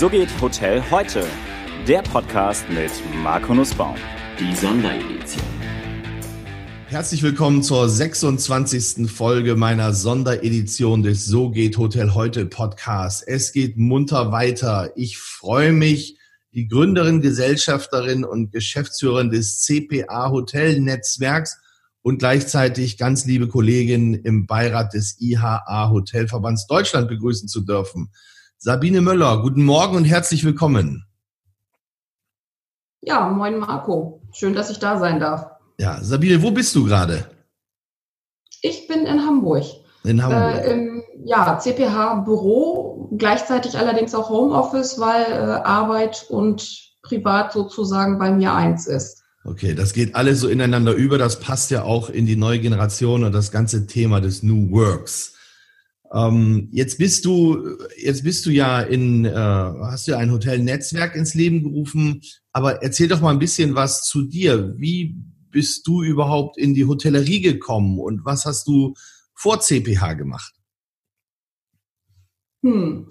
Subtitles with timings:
[0.00, 1.26] So geht Hotel heute.
[1.86, 2.90] Der Podcast mit
[3.22, 3.96] Marco Nussbaum.
[4.38, 5.44] Die Sonderedition.
[6.86, 9.10] Herzlich willkommen zur 26.
[9.10, 13.28] Folge meiner Sonderedition des So geht Hotel heute Podcast.
[13.28, 14.90] Es geht munter weiter.
[14.96, 16.16] Ich freue mich,
[16.54, 21.58] die Gründerin, Gesellschafterin und Geschäftsführerin des CPA Hotel Netzwerks
[22.00, 28.10] und gleichzeitig ganz liebe Kollegin im Beirat des IHA Hotelverbands Deutschland begrüßen zu dürfen.
[28.62, 31.06] Sabine Möller, guten Morgen und herzlich willkommen.
[33.00, 34.20] Ja, moin Marco.
[34.34, 35.46] Schön, dass ich da sein darf.
[35.78, 37.24] Ja, Sabine, wo bist du gerade?
[38.60, 39.64] Ich bin in Hamburg.
[40.04, 40.62] In Hamburg.
[40.62, 48.30] Äh, Im ja, CPH-Büro, gleichzeitig allerdings auch Homeoffice, weil äh, Arbeit und Privat sozusagen bei
[48.30, 49.22] mir eins ist.
[49.42, 51.16] Okay, das geht alles so ineinander über.
[51.16, 55.39] Das passt ja auch in die neue Generation und das ganze Thema des New Works.
[56.12, 61.14] Ähm, jetzt bist du, jetzt bist du ja in, äh, hast du ja ein Hotelnetzwerk
[61.14, 62.22] ins Leben gerufen.
[62.52, 64.74] Aber erzähl doch mal ein bisschen was zu dir.
[64.76, 65.16] Wie
[65.50, 68.94] bist du überhaupt in die Hotellerie gekommen und was hast du
[69.34, 70.54] vor CPH gemacht?
[72.62, 73.08] Hm.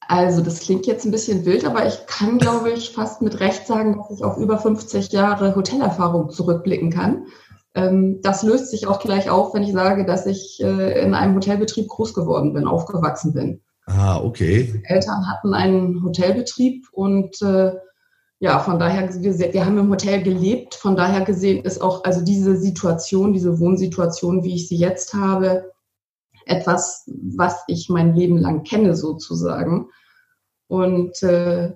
[0.00, 3.68] Also das klingt jetzt ein bisschen wild, aber ich kann, glaube ich, fast mit Recht
[3.68, 7.26] sagen, dass ich auf über 50 Jahre Hotelerfahrung zurückblicken kann.
[7.74, 11.34] Ähm, das löst sich auch gleich auf, wenn ich sage, dass ich äh, in einem
[11.34, 13.60] Hotelbetrieb groß geworden bin, aufgewachsen bin.
[13.86, 14.68] Ah, okay.
[14.72, 17.72] Meine Eltern hatten einen Hotelbetrieb und äh,
[18.42, 20.74] ja, von daher, wir, wir haben im Hotel gelebt.
[20.74, 25.70] Von daher gesehen ist auch also diese Situation, diese Wohnsituation, wie ich sie jetzt habe,
[26.46, 29.88] etwas, was ich mein Leben lang kenne sozusagen.
[30.68, 31.72] Und äh,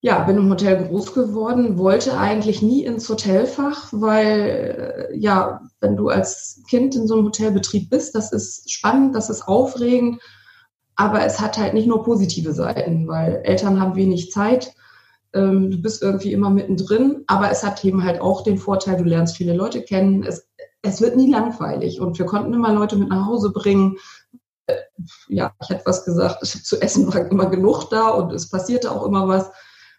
[0.00, 5.96] ja, bin im Hotel groß geworden, wollte eigentlich nie ins Hotelfach, weil äh, ja, wenn
[5.96, 10.20] du als Kind in so einem Hotelbetrieb bist, das ist spannend, das ist aufregend,
[10.96, 14.74] aber es hat halt nicht nur positive Seiten, weil Eltern haben wenig Zeit,
[15.32, 19.04] ähm, du bist irgendwie immer mittendrin, aber es hat eben halt auch den Vorteil, du
[19.04, 20.48] lernst viele Leute kennen, es,
[20.82, 23.96] es wird nie langweilig und wir konnten immer Leute mit nach Hause bringen,
[25.28, 29.04] ja, ich hätte was gesagt, zu essen war immer genug da und es passierte auch
[29.04, 29.50] immer was.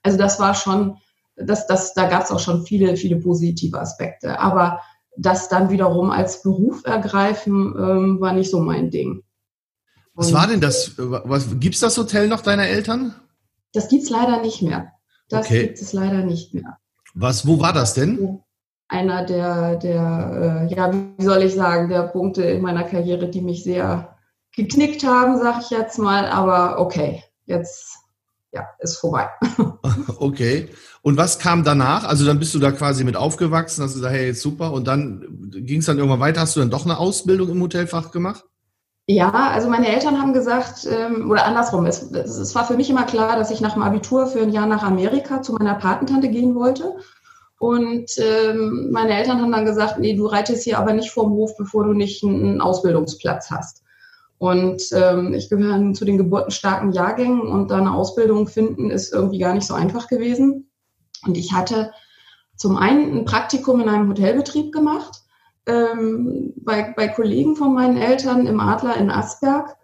[0.08, 0.96] Also das war schon,
[1.36, 4.40] das, das, da gab es auch schon viele, viele positive Aspekte.
[4.40, 4.80] Aber
[5.18, 9.22] das dann wiederum als Beruf ergreifen, ähm, war nicht so mein Ding.
[10.14, 10.94] Was war denn das?
[10.98, 13.14] Was, gibt's das Hotel noch deiner Eltern?
[13.74, 14.94] Das gibt's leider nicht mehr.
[15.28, 15.64] Das Okay.
[15.68, 16.78] gibt es leider nicht mehr.
[17.14, 18.40] Was, wo war das denn?
[18.88, 23.42] Einer der, der, äh, ja, wie soll ich sagen, der Punkte in meiner Karriere, die
[23.42, 24.16] mich sehr
[24.56, 26.26] geknickt haben, sag ich jetzt mal.
[26.28, 27.98] Aber okay, jetzt
[28.52, 29.30] ja, ist vorbei.
[30.20, 30.70] Okay.
[31.02, 32.04] Und was kam danach?
[32.04, 34.74] Also dann bist du da quasi mit aufgewachsen, hast gesagt, hey, super.
[34.74, 36.42] Und dann ging es dann irgendwann weiter.
[36.42, 38.44] Hast du dann doch eine Ausbildung im Hotelfach gemacht?
[39.08, 42.90] Ja, also meine Eltern haben gesagt, ähm, oder andersrum, es, es, es war für mich
[42.90, 46.28] immer klar, dass ich nach dem Abitur für ein Jahr nach Amerika zu meiner Patentante
[46.28, 46.98] gehen wollte.
[47.60, 51.56] Und ähm, meine Eltern haben dann gesagt, nee, du reitest hier aber nicht vorm Hof,
[51.58, 53.84] bevor du nicht einen Ausbildungsplatz hast.
[54.40, 59.40] Und ähm, ich gehöre zu den geburtenstarken Jahrgängen und da eine Ausbildung finden ist irgendwie
[59.40, 60.70] gar nicht so einfach gewesen.
[61.26, 61.92] Und ich hatte
[62.56, 65.22] zum einen ein Praktikum in einem Hotelbetrieb gemacht,
[65.66, 69.76] ähm, bei, bei Kollegen von meinen Eltern im Adler in Asberg.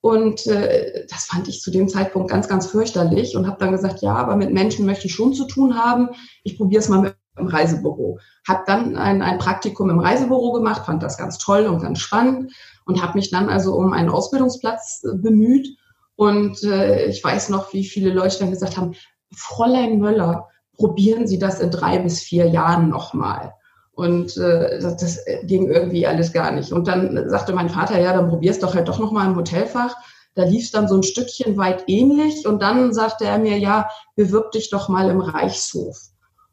[0.00, 4.02] Und äh, das fand ich zu dem Zeitpunkt ganz, ganz fürchterlich und habe dann gesagt,
[4.02, 6.10] ja, aber mit Menschen möchte ich schon zu tun haben.
[6.44, 8.18] Ich probiere es mal mit im Reisebüro.
[8.48, 12.52] Habe dann ein, ein Praktikum im Reisebüro gemacht, fand das ganz toll und ganz spannend
[12.86, 15.76] und habe mich dann also um einen Ausbildungsplatz äh, bemüht.
[16.14, 18.94] Und äh, ich weiß noch, wie viele Leute dann gesagt haben,
[19.34, 20.48] Fräulein Möller,
[20.78, 23.52] probieren Sie das in drei bis vier Jahren nochmal.
[23.92, 26.72] Und äh, das, das ging irgendwie alles gar nicht.
[26.72, 29.94] Und dann sagte mein Vater, ja, dann probier's doch halt doch nochmal im Hotelfach.
[30.34, 32.46] Da lief es dann so ein Stückchen weit ähnlich.
[32.46, 35.96] Und dann sagte er mir, ja, bewirb dich doch mal im Reichshof.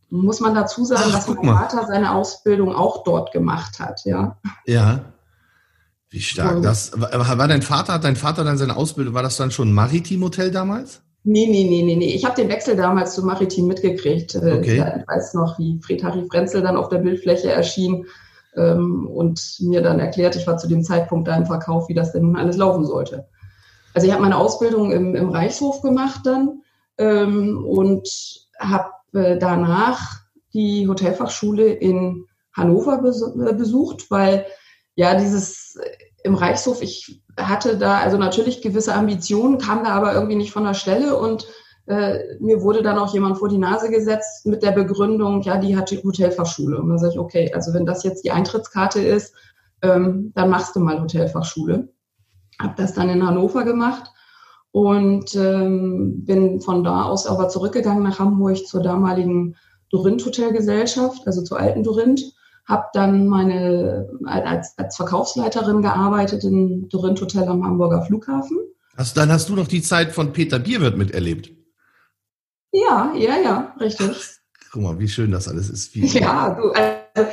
[0.10, 1.54] Muss man dazu sagen, Ach, dass mein.
[1.54, 4.38] Vater seine Ausbildung auch dort gemacht hat, ja.
[4.66, 5.02] Ja.
[6.14, 6.62] Wie stark.
[6.62, 9.74] Das, war dein Vater, hat dein Vater dann seine Ausbildung, war das dann schon ein
[9.74, 11.02] Maritim-Hotel damals?
[11.24, 12.14] Nee, nee, nee, nee, nee.
[12.14, 14.36] Ich habe den Wechsel damals zu Maritim mitgekriegt.
[14.36, 14.76] Äh, Okay.
[14.76, 18.06] Ich weiß noch, wie Fred Harry Frenzel dann auf der Bildfläche erschien
[18.56, 22.12] ähm, und mir dann erklärt, ich war zu dem Zeitpunkt da im Verkauf, wie das
[22.12, 23.26] denn nun alles laufen sollte.
[23.96, 26.62] Also ich habe meine Ausbildung im, im Reichshof gemacht dann
[27.00, 28.08] ähm, und
[28.60, 30.20] habe äh, danach
[30.54, 34.46] die Hotelfachschule in Hannover äh, besucht, weil
[34.96, 35.90] ja dieses äh,
[36.24, 40.64] im Reichshof, ich hatte da also natürlich gewisse Ambitionen, kam da aber irgendwie nicht von
[40.64, 41.46] der Stelle und
[41.86, 45.76] äh, mir wurde dann auch jemand vor die Nase gesetzt mit der Begründung, ja, die
[45.76, 46.80] hat die Hotelfachschule.
[46.80, 49.36] Und dann sage ich, okay, also wenn das jetzt die Eintrittskarte ist,
[49.82, 51.90] ähm, dann machst du mal Hotelfachschule.
[52.60, 54.12] Habe das dann in Hannover gemacht
[54.72, 59.56] und ähm, bin von da aus aber zurückgegangen nach Hamburg zur damaligen
[59.90, 62.34] Dorint Hotelgesellschaft, also zur alten Dorint.
[62.66, 68.58] Habe dann meine als, als Verkaufsleiterin gearbeitet im Dorint Hotel am Hamburger Flughafen.
[68.96, 71.52] Also dann hast du noch die Zeit von Peter Bierwirt miterlebt.
[72.72, 74.10] Ja, ja, ja, richtig.
[74.72, 75.94] Guck mal, wie schön das alles ist.
[75.94, 77.30] Wie ja, du, also,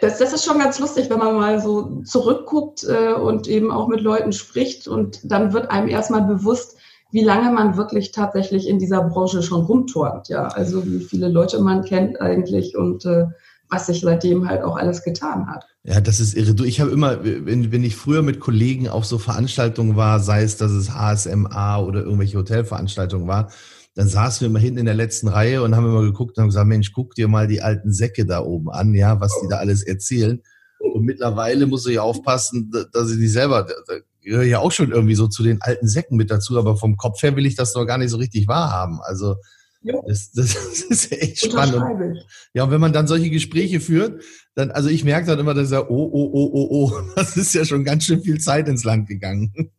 [0.00, 3.88] das, das ist schon ganz lustig, wenn man mal so zurückguckt äh, und eben auch
[3.88, 6.76] mit Leuten spricht und dann wird einem erstmal bewusst,
[7.12, 10.48] wie lange man wirklich tatsächlich in dieser Branche schon rumturnt, ja.
[10.48, 13.26] Also wie viele Leute man kennt eigentlich und äh,
[13.72, 15.66] was sich seitdem halt auch alles getan hat.
[15.82, 16.54] Ja, das ist irre.
[16.54, 20.42] Du, ich habe immer, wenn, wenn ich früher mit Kollegen auf so Veranstaltungen war, sei
[20.42, 23.50] es, dass es HSMA oder irgendwelche Hotelveranstaltungen war,
[23.94, 26.48] dann saßen wir immer hinten in der letzten Reihe und haben immer geguckt und haben
[26.48, 29.56] gesagt, Mensch, guck dir mal die alten Säcke da oben an, ja, was die da
[29.56, 30.42] alles erzählen.
[30.78, 35.14] Und mittlerweile muss ich aufpassen, dass ich die selber, da gehöre ja auch schon irgendwie
[35.14, 37.86] so zu den alten Säcken mit dazu, aber vom Kopf her will ich das noch
[37.86, 39.00] gar nicht so richtig wahrhaben.
[39.02, 39.36] Also
[39.82, 42.24] das, das, das ist echt spannend.
[42.54, 44.22] Ja, und wenn man dann solche Gespräche führt,
[44.54, 47.54] dann, also ich merke dann immer, dass er, oh, oh, oh, oh, oh, das ist
[47.54, 49.72] ja schon ganz schön viel Zeit ins Land gegangen.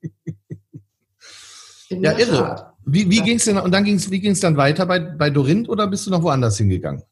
[1.89, 2.73] ja, irre.
[2.85, 3.23] Wie, wie ja.
[3.23, 5.87] ging es denn, und dann ging's, wie ging es dann weiter bei, bei Dorint oder
[5.87, 7.03] bist du noch woanders hingegangen?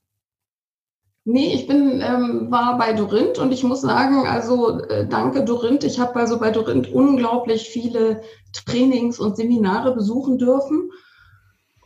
[1.23, 5.83] Nee, ich bin, ähm, war bei Dorint und ich muss sagen, also äh, danke Dorint.
[5.83, 8.21] Ich habe also bei Dorint unglaublich viele
[8.53, 10.89] Trainings und Seminare besuchen dürfen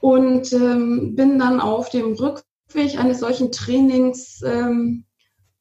[0.05, 5.05] und ähm, bin dann auf dem Rückweg eines solchen Trainings ähm,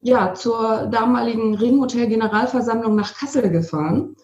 [0.01, 4.15] ja, zur damaligen Ringhotel Generalversammlung nach Kassel gefahren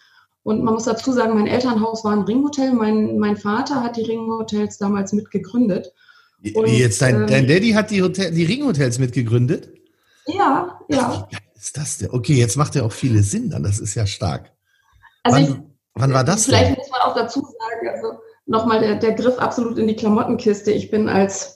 [0.43, 2.71] und man muss dazu sagen, mein Elternhaus war ein Ringhotel.
[2.73, 5.91] Mein, mein Vater hat die Ringhotels damals mitgegründet.
[6.53, 9.71] Und, jetzt dein, ähm, dein Daddy hat die, Hotel, die Ringhotels mitgegründet?
[10.27, 11.27] Ja, ja.
[11.31, 12.11] Wie ist das denn?
[12.11, 13.63] Okay, jetzt macht ja auch viele Sinn dann.
[13.63, 14.51] Das ist ja stark.
[15.23, 15.59] Also wann, ich,
[15.95, 16.75] wann war das Vielleicht denn?
[16.77, 18.19] muss man auch dazu sagen, also
[18.51, 20.71] nochmal der, der Griff absolut in die Klamottenkiste.
[20.71, 21.55] Ich bin als,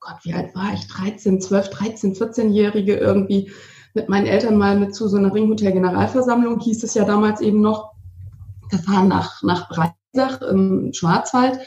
[0.00, 0.86] Gott, wie alt war ich?
[0.86, 3.50] 13, 12, 13, 14-Jährige irgendwie
[3.94, 7.92] mit meinen Eltern mal mit zu so einer Ringhotel-Generalversammlung, hieß es ja damals eben noch,
[8.70, 11.58] gefahren nach, nach Breisach im Schwarzwald.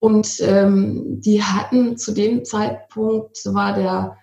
[0.00, 4.16] Und ähm, die hatten zu dem Zeitpunkt, war der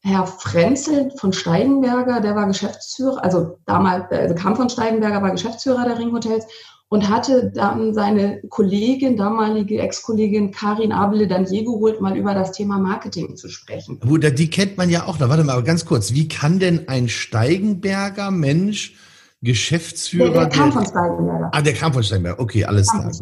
[0.00, 5.84] Herr Frenzel von Steigenberger, der war Geschäftsführer, also damals, also kam von Steigenberger, war Geschäftsführer
[5.84, 6.46] der Ringhotels
[6.90, 12.52] und hatte dann seine Kollegin, damalige Ex-Kollegin Karin Abele dann je geholt, mal über das
[12.52, 14.00] Thema Marketing zu sprechen.
[14.00, 15.18] Gut, die kennt man ja auch.
[15.18, 16.14] Da warte mal, aber ganz kurz.
[16.14, 18.94] Wie kann denn ein Steigenberger Mensch
[19.42, 20.32] Geschäftsführer.
[20.32, 21.50] Der, der kam von Steigenberger.
[21.52, 22.40] Ah, der kam von Steigenberger.
[22.40, 23.12] Okay, alles klar.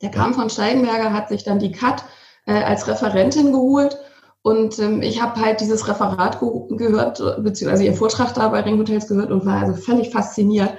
[0.00, 2.04] Der kam von Steigenberger, hat sich dann die Cut
[2.46, 3.98] äh, als Referentin geholt.
[4.42, 9.08] Und ähm, ich habe halt dieses Referat ge gehört, beziehungsweise ihr Vortrag da bei Ringhotels
[9.08, 10.78] gehört und war also völlig fasziniert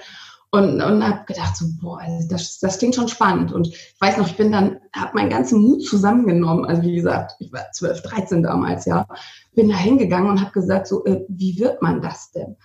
[0.51, 3.53] und, und habe gedacht so, boah, also das, das klingt schon spannend.
[3.53, 6.65] Und ich weiß noch, ich bin dann, habe meinen ganzen Mut zusammengenommen.
[6.65, 9.07] Also wie gesagt, ich war 12, 13 damals, ja.
[9.55, 12.57] Bin da hingegangen und habe gesagt, so, äh, wie wird man das denn?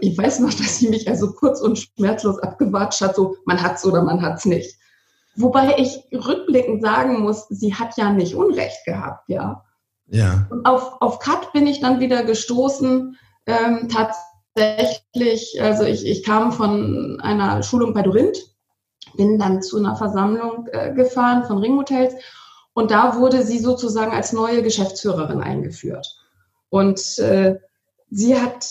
[0.00, 3.84] ich weiß noch, dass sie mich also kurz und schmerzlos abgewatscht hat, so man hat's
[3.84, 4.78] oder man hat's nicht.
[5.36, 9.64] Wobei ich rückblickend sagen muss, sie hat ja nicht Unrecht gehabt, ja.
[10.06, 10.46] Ja.
[10.50, 13.16] Und auf, auf Cut bin ich dann wieder gestoßen,
[13.46, 18.38] ähm, tatsächlich, also ich, ich kam von einer Schulung bei Dorint,
[19.16, 22.14] bin dann zu einer Versammlung äh, gefahren von Ringhotels
[22.72, 26.06] und da wurde sie sozusagen als neue Geschäftsführerin eingeführt.
[26.68, 27.58] Und äh,
[28.10, 28.66] sie hat,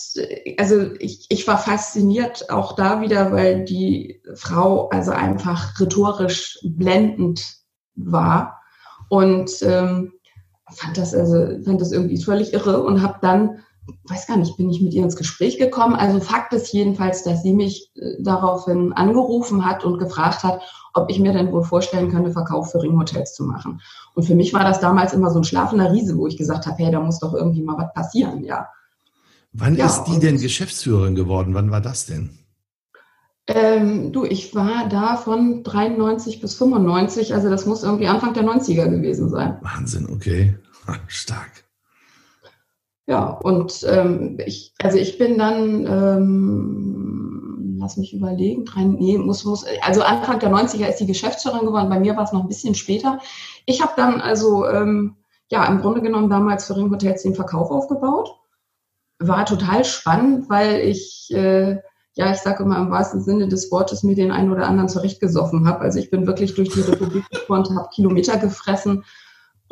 [0.58, 7.42] also ich, ich war fasziniert auch da wieder, weil die Frau also einfach rhetorisch blendend
[7.94, 8.62] war
[9.08, 10.12] und ähm,
[10.70, 13.62] fand das also fand das irgendwie völlig irre und habe dann
[14.04, 15.94] weiß gar nicht, bin ich mit ihr ins Gespräch gekommen.
[15.94, 20.60] Also Fakt ist jedenfalls, dass sie mich äh, daraufhin angerufen hat und gefragt hat,
[20.94, 23.80] ob ich mir denn wohl vorstellen könnte, Verkauf für Ringhotels zu machen.
[24.14, 26.76] Und für mich war das damals immer so ein schlafender Riese, wo ich gesagt habe,
[26.78, 28.68] hey, da muss doch irgendwie mal was passieren, ja.
[29.52, 31.54] Wann ja, ist die denn Geschäftsführerin geworden?
[31.54, 32.30] Wann war das denn?
[33.46, 38.44] Ähm, du, ich war da von 93 bis 95, also das muss irgendwie Anfang der
[38.44, 39.58] 90er gewesen sein.
[39.60, 40.56] Wahnsinn, okay.
[41.08, 41.63] Stark.
[43.06, 49.44] Ja, und ähm, ich, also ich bin dann, ähm, lass mich überlegen, drei, nee, muss,
[49.44, 52.48] muss, also Anfang der 90er ist die Geschäftsführerin geworden, bei mir war es noch ein
[52.48, 53.18] bisschen später.
[53.66, 55.16] Ich habe dann also, ähm,
[55.50, 58.34] ja, im Grunde genommen damals für Ring Hotels den Verkauf aufgebaut
[59.18, 61.78] war total spannend, weil ich, äh,
[62.14, 65.66] ja, ich sage immer im wahrsten Sinne des Wortes, mir den einen oder anderen zurechtgesoffen
[65.66, 65.80] habe.
[65.80, 69.04] Also ich bin wirklich durch die Republik gefahren, habe Kilometer gefressen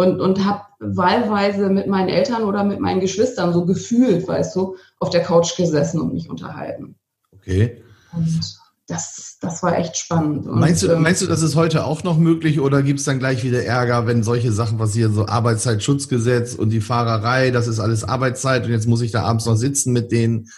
[0.02, 4.76] und, und habe wahlweise mit meinen Eltern oder mit meinen Geschwistern so gefühlt, weißt du,
[4.98, 6.96] auf der Couch gesessen und mich unterhalten.
[7.32, 7.82] Okay.
[8.12, 10.46] Und das, das war echt spannend.
[10.46, 13.06] Und, meinst, du, ähm, meinst du, das ist heute auch noch möglich oder gibt es
[13.06, 17.80] dann gleich wieder Ärger, wenn solche Sachen passieren, so Arbeitszeitschutzgesetz und die Fahrerei, das ist
[17.80, 20.48] alles Arbeitszeit und jetzt muss ich da abends noch sitzen mit denen?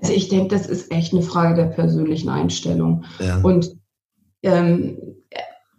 [0.00, 3.04] Also ich denke, das ist echt eine Frage der persönlichen Einstellung.
[3.20, 3.38] Ja.
[3.40, 3.76] Und
[4.42, 4.98] ähm,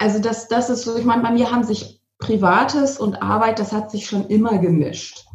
[0.03, 3.71] also das, das ist so, ich meine, bei mir haben sich Privates und Arbeit, das
[3.71, 5.25] hat sich schon immer gemischt.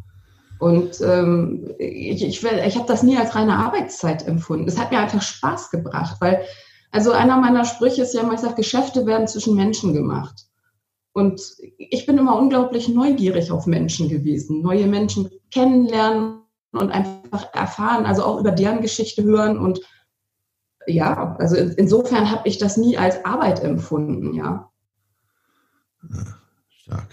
[0.58, 4.68] Und ähm, ich, ich, ich habe das nie als reine Arbeitszeit empfunden.
[4.68, 6.42] Es hat mir einfach Spaß gebracht, weil,
[6.90, 10.44] also einer meiner Sprüche ist ja immer, ich sage, Geschäfte werden zwischen Menschen gemacht.
[11.14, 11.40] Und
[11.78, 18.22] ich bin immer unglaublich neugierig auf Menschen gewesen, neue Menschen kennenlernen und einfach erfahren, also
[18.22, 19.56] auch über deren Geschichte hören.
[19.56, 19.80] Und
[20.88, 24.70] ja, also insofern habe ich das nie als Arbeit empfunden, ja.
[26.10, 26.24] ja
[26.70, 27.08] stark.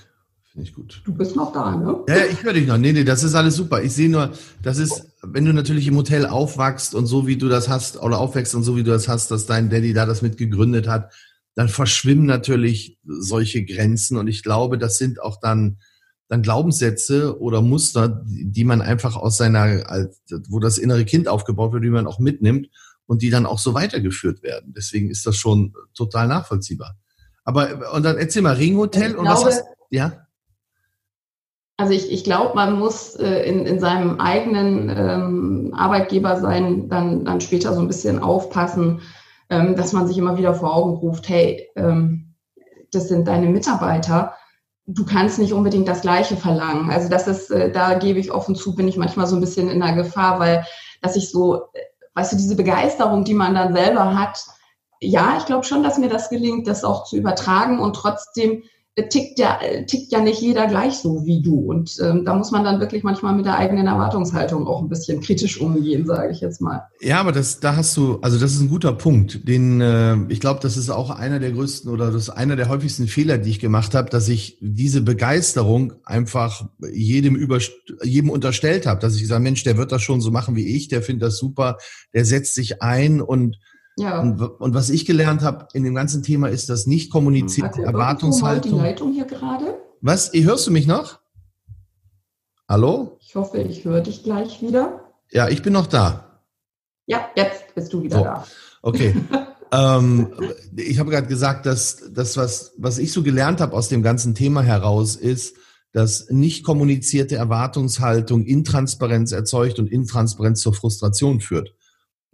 [0.52, 1.02] Finde ich gut.
[1.04, 1.98] Du bist noch da, ne?
[2.08, 2.78] Ja, ich höre dich noch.
[2.78, 3.84] Nee, nee, das ist alles super.
[3.84, 4.32] Ich sehe nur,
[4.64, 8.20] das ist, wenn du natürlich im Hotel aufwachst und so wie du das hast, oder
[8.20, 11.12] aufwächst und so wie du das hast, dass dein Daddy da das mit gegründet hat,
[11.56, 14.16] dann verschwimmen natürlich solche Grenzen.
[14.18, 15.80] Und ich glaube, das sind auch dann,
[16.30, 19.84] dann Glaubenssätze oder Muster, die man einfach aus seiner,
[20.48, 22.70] wo das innere Kind aufgebaut wird, die man auch mitnimmt
[23.08, 24.74] und die dann auch so weitergeführt werden.
[24.76, 26.96] Deswegen ist das schon total nachvollziehbar.
[27.44, 30.26] Aber, und dann erzähl mal, Ringhotel und glaube, was hast, ja?
[31.78, 37.26] Also ich, ich glaube, man muss äh, in, in seinem eigenen ähm, Arbeitgeber sein, dann,
[37.26, 39.02] dann später so ein bisschen aufpassen,
[39.50, 42.34] ähm, dass man sich immer wieder vor Augen ruft, hey, ähm,
[42.92, 44.36] das sind deine Mitarbeiter,
[44.88, 46.90] du kannst nicht unbedingt das Gleiche verlangen.
[46.90, 49.70] Also das ist, äh, da gebe ich offen zu, bin ich manchmal so ein bisschen
[49.70, 50.66] in der Gefahr, weil
[51.02, 51.80] dass ich so, äh,
[52.16, 54.44] weißt du, diese Begeisterung, die man dann selber hat,
[55.02, 58.64] ja, ich glaube schon, dass mir das gelingt, das auch zu übertragen und trotzdem
[58.96, 61.60] tickt ja, tickt ja nicht jeder gleich so wie du.
[61.60, 65.20] Und ähm, da muss man dann wirklich manchmal mit der eigenen Erwartungshaltung auch ein bisschen
[65.20, 66.88] kritisch umgehen, sage ich jetzt mal.
[67.02, 69.48] Ja, aber das, da hast du, also das ist ein guter Punkt.
[69.48, 72.70] Den, äh, ich glaube, das ist auch einer der größten oder das ist einer der
[72.70, 77.60] häufigsten Fehler, die ich gemacht habe, dass ich diese Begeisterung einfach jedem über
[78.02, 80.88] jedem unterstellt habe, dass ich sage, Mensch, der wird das schon so machen wie ich,
[80.88, 81.78] der findet das super,
[82.14, 83.58] der setzt sich ein und
[83.98, 84.22] ja.
[84.22, 87.86] Und, und, was ich gelernt habe in dem ganzen Thema ist das nicht kommunizierte hm.
[87.86, 88.74] Erwartungshaltung.
[88.74, 89.80] die Leitung hier gerade?
[90.02, 90.32] Was?
[90.34, 91.20] Hörst du mich noch?
[92.68, 93.18] Hallo?
[93.22, 95.02] Ich hoffe, ich höre dich gleich wieder.
[95.32, 96.42] Ja, ich bin noch da.
[97.06, 98.24] Ja, jetzt bist du wieder so.
[98.24, 98.48] da.
[98.82, 99.16] Okay.
[99.72, 100.34] ähm,
[100.76, 104.36] ich habe gerade gesagt, dass das, was, was ich so gelernt habe aus dem ganzen
[104.36, 105.56] Thema heraus, ist,
[105.92, 111.74] dass nicht kommunizierte Erwartungshaltung Intransparenz erzeugt und Intransparenz zur Frustration führt.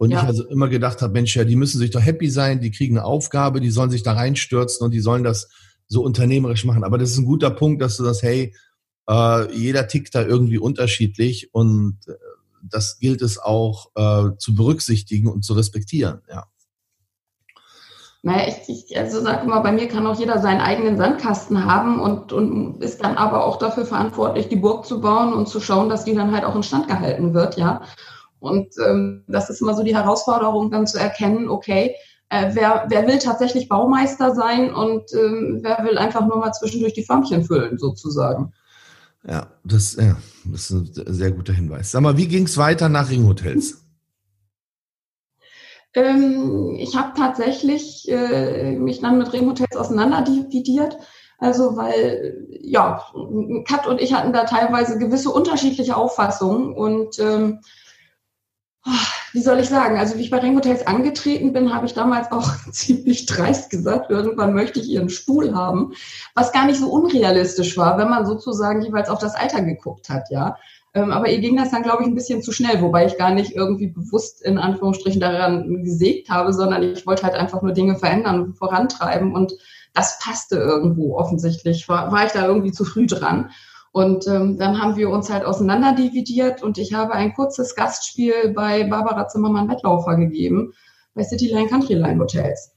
[0.02, 0.20] Und ja.
[0.20, 2.98] ich also immer gedacht habe, Mensch, ja, die müssen sich doch happy sein, die kriegen
[2.98, 5.48] eine Aufgabe, die sollen sich da reinstürzen und die sollen das
[5.86, 6.82] so unternehmerisch machen.
[6.82, 8.52] Aber das ist ein guter Punkt, dass du das, hey,
[9.08, 12.14] äh, jeder tickt da irgendwie unterschiedlich und äh,
[12.68, 16.46] das gilt es auch äh, zu berücksichtigen und zu respektieren, ja.
[18.24, 22.00] Naja, ich, ich also sag mal, bei mir kann auch jeder seinen eigenen Sandkasten haben
[22.00, 25.88] und, und ist dann aber auch dafür verantwortlich, die Burg zu bauen und zu schauen,
[25.88, 27.82] dass die dann halt auch instand gehalten wird, ja.
[28.42, 31.94] Und ähm, das ist immer so die Herausforderung, dann zu erkennen, okay,
[32.28, 36.92] äh, wer, wer will tatsächlich Baumeister sein und ähm, wer will einfach nur mal zwischendurch
[36.92, 38.52] die Förmchen füllen, sozusagen.
[39.28, 41.92] Ja, das, ja, das ist ein sehr guter Hinweis.
[41.92, 43.84] Sag mal, wie ging es weiter nach Ringhotels?
[45.94, 50.96] Ähm, ich habe tatsächlich äh, mich dann mit Ringhotels auseinanderdividiert.
[51.38, 53.04] Also weil, ja,
[53.68, 57.60] Kat und ich hatten da teilweise gewisse unterschiedliche Auffassungen und ähm,
[59.32, 62.30] wie soll ich sagen, also wie ich bei Ring Hotels angetreten bin, habe ich damals
[62.32, 65.92] auch ziemlich dreist gesagt, irgendwann möchte ich ihren Stuhl haben,
[66.34, 70.30] was gar nicht so unrealistisch war, wenn man sozusagen jeweils auf das Alter geguckt hat,
[70.30, 70.56] ja.
[70.94, 73.32] Ähm, aber ihr ging das dann, glaube ich, ein bisschen zu schnell, wobei ich gar
[73.32, 77.96] nicht irgendwie bewusst in Anführungsstrichen daran gesägt habe, sondern ich wollte halt einfach nur Dinge
[77.96, 79.54] verändern vorantreiben und
[79.94, 83.50] das passte irgendwo offensichtlich, war, war ich da irgendwie zu früh dran.
[83.92, 88.84] Und ähm, dann haben wir uns halt auseinanderdividiert und ich habe ein kurzes Gastspiel bei
[88.84, 90.72] Barbara Zimmermann-Wettlaufer gegeben,
[91.14, 92.72] bei Cityline Countryline Hotels.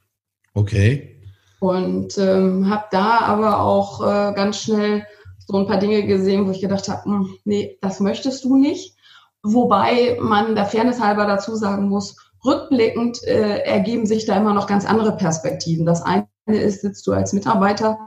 [0.54, 1.22] Okay.
[1.62, 5.06] Und ähm, habe da aber auch äh, ganz schnell
[5.48, 8.98] so ein paar Dinge gesehen, wo ich gedacht habe, hm, nee, das möchtest du nicht.
[9.42, 14.68] Wobei man der Fairness halber dazu sagen muss, rückblickend äh, ergeben sich da immer noch
[14.68, 15.86] ganz andere Perspektiven.
[15.86, 17.98] Das eine ist, sitzt du als Mitarbeiter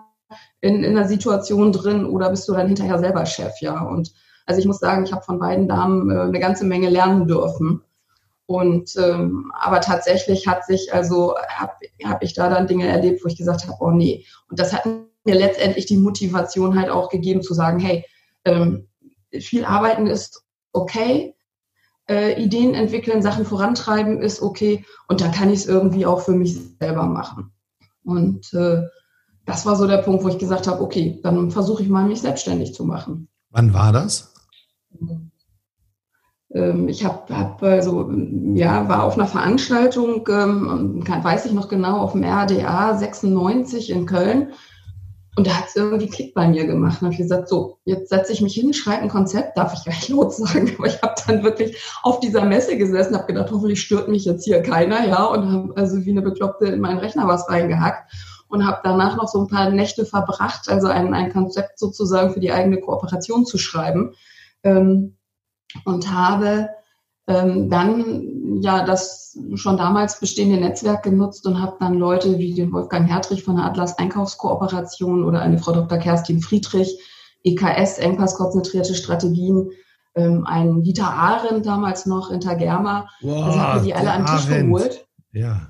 [0.60, 3.80] in, in einer Situation drin oder bist du dann hinterher selber Chef, ja.
[3.82, 4.12] Und
[4.46, 7.82] also ich muss sagen, ich habe von beiden Damen äh, eine ganze Menge lernen dürfen.
[8.46, 11.72] Und ähm, aber tatsächlich hat sich, also habe
[12.04, 14.24] hab ich da dann Dinge erlebt, wo ich gesagt habe, oh nee.
[14.48, 18.06] Und das hat mir letztendlich die Motivation halt auch gegeben zu sagen, hey,
[18.46, 18.88] ähm,
[19.38, 21.34] viel arbeiten ist okay,
[22.08, 26.32] äh, Ideen entwickeln, Sachen vorantreiben ist okay und dann kann ich es irgendwie auch für
[26.32, 27.52] mich selber machen.
[28.04, 28.82] Und äh,
[29.48, 32.20] das war so der Punkt, wo ich gesagt habe, okay, dann versuche ich mal, mich
[32.20, 33.28] selbstständig zu machen.
[33.50, 34.34] Wann war das?
[36.52, 38.10] Ähm, ich habe hab also,
[38.52, 44.04] ja, war auf einer Veranstaltung, ähm, weiß ich noch genau, auf dem RDA 96 in
[44.04, 44.52] Köln.
[45.36, 47.00] Und da hat es irgendwie Klick bei mir gemacht.
[47.00, 49.84] Und habe ich gesagt, so, jetzt setze ich mich hin, schreibe ein Konzept, darf ich
[49.84, 50.74] gleich los sagen.
[50.76, 54.44] Aber ich habe dann wirklich auf dieser Messe gesessen, habe gedacht, hoffentlich stört mich jetzt
[54.44, 58.12] hier keiner, ja, und habe also wie eine Bekloppte in meinen Rechner was reingehackt
[58.48, 62.40] und habe danach noch so ein paar Nächte verbracht, also ein, ein Konzept sozusagen für
[62.40, 64.14] die eigene Kooperation zu schreiben.
[64.62, 65.16] Ähm,
[65.84, 66.70] und habe
[67.26, 72.72] ähm, dann ja das schon damals bestehende Netzwerk genutzt und habe dann Leute wie den
[72.72, 75.98] Wolfgang Hertrich von der Atlas Einkaufskooperation oder eine Frau Dr.
[75.98, 76.98] Kerstin Friedrich,
[77.44, 79.70] EKS, engpasskonzentrierte Strategien,
[80.14, 83.08] ähm, ein Dieter Arendt damals noch, Intergerma.
[83.20, 85.06] Wow, also mir die alle an den Tisch geholt.
[85.32, 85.68] Ja.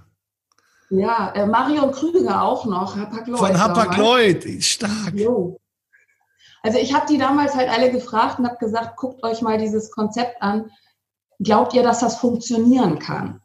[0.90, 3.38] Ja, äh, Marion Krüger auch noch, Hapag-Lloyd.
[3.38, 5.14] Von Hapag-Lloyd, stark.
[5.14, 5.61] Jo.
[6.62, 9.90] Also ich habe die damals halt alle gefragt und habe gesagt, guckt euch mal dieses
[9.90, 10.71] Konzept an.
[11.40, 13.40] Glaubt ihr, dass das funktionieren kann?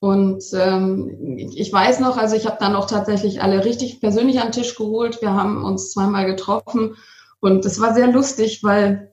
[0.00, 4.48] Und ähm, ich weiß noch, also ich habe dann auch tatsächlich alle richtig persönlich an
[4.48, 5.20] den Tisch geholt.
[5.20, 6.96] Wir haben uns zweimal getroffen
[7.40, 9.12] und es war sehr lustig, weil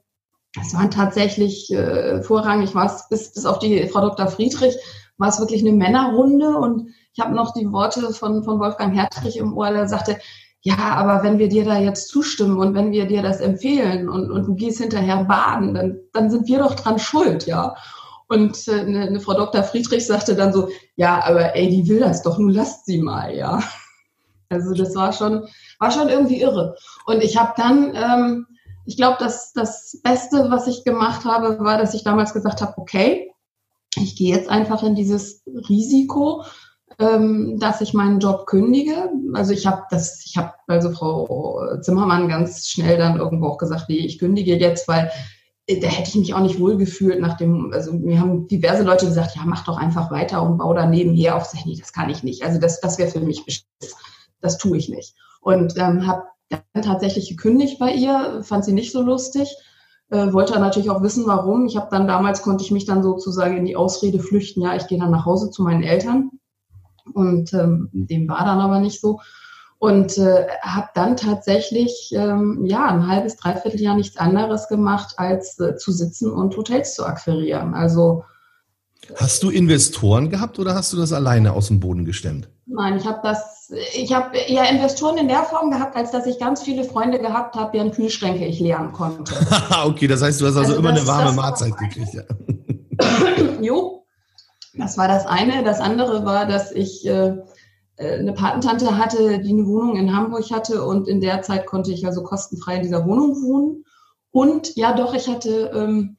[0.62, 4.28] es waren tatsächlich äh, vorrangig, war es bis, bis auf die Frau Dr.
[4.28, 4.78] Friedrich,
[5.18, 9.38] war es wirklich eine Männerrunde und ich habe noch die Worte von, von Wolfgang Hertrich
[9.38, 10.20] im Ohr, der sagte,
[10.62, 14.32] ja, aber wenn wir dir da jetzt zustimmen und wenn wir dir das empfehlen und,
[14.32, 17.76] und du gehst hinterher baden, dann, dann sind wir doch dran schuld, ja.
[18.28, 19.64] Und äh, eine, eine Frau Dr.
[19.64, 23.34] Friedrich sagte dann so, ja, aber ey, die will das doch, nun lasst sie mal,
[23.34, 23.64] ja.
[24.50, 25.48] Also das war schon,
[25.80, 26.76] war schon irgendwie irre.
[27.06, 28.48] Und ich habe dann, ähm,
[28.86, 32.74] ich glaube, das, das Beste, was ich gemacht habe, war, dass ich damals gesagt habe,
[32.78, 33.32] okay,
[33.96, 36.44] ich gehe jetzt einfach in dieses Risiko,
[37.00, 39.10] ähm, dass ich meinen Job kündige.
[39.34, 43.86] Also ich habe das, ich habe also Frau Zimmermann ganz schnell dann irgendwo auch gesagt,
[43.90, 45.12] nee, ich kündige jetzt, weil
[45.68, 49.06] äh, da hätte ich mich auch nicht wohlgefühlt nach dem, also mir haben diverse Leute
[49.06, 51.54] gesagt, ja, mach doch einfach weiter und bau da nebenher auf.
[51.66, 52.44] Nee, das kann ich nicht.
[52.44, 53.66] Also das, das wäre für mich beschiss.
[54.42, 55.16] Das tue ich nicht.
[55.42, 59.56] Und ähm, habe dann tatsächlich gekündigt bei ihr, fand sie nicht so lustig.
[60.10, 61.66] Äh, wollte natürlich auch wissen, warum.
[61.66, 64.88] Ich habe dann damals konnte ich mich dann sozusagen in die Ausrede flüchten, ja, ich
[64.88, 66.32] gehe dann nach Hause zu meinen Eltern.
[67.14, 69.20] Und ähm, dem war dann aber nicht so.
[69.78, 75.60] Und äh, habe dann tatsächlich ähm, ja ein halbes, dreiviertel Jahr nichts anderes gemacht, als
[75.60, 77.74] äh, zu sitzen und Hotels zu akquirieren.
[77.74, 78.24] Also
[79.16, 82.50] Hast du Investoren gehabt oder hast du das alleine aus dem Boden gestemmt?
[82.66, 86.40] Nein, ich habe das, ich habe eher Investoren in der Form gehabt, als dass ich
[86.40, 89.34] ganz viele Freunde gehabt habe, deren Kühlschränke ich leeren konnte.
[89.86, 92.14] okay, das heißt, du hast also, also immer das, eine warme Mahlzeit gekriegt.
[92.14, 92.24] Ja.
[93.62, 94.05] jo,
[94.78, 95.64] das war das eine.
[95.64, 97.38] Das andere war, dass ich äh,
[97.98, 101.92] äh, eine Patentante hatte, die eine Wohnung in Hamburg hatte und in der Zeit konnte
[101.92, 103.86] ich also kostenfrei in dieser Wohnung wohnen.
[104.32, 106.18] Und ja, doch, ich hatte ähm,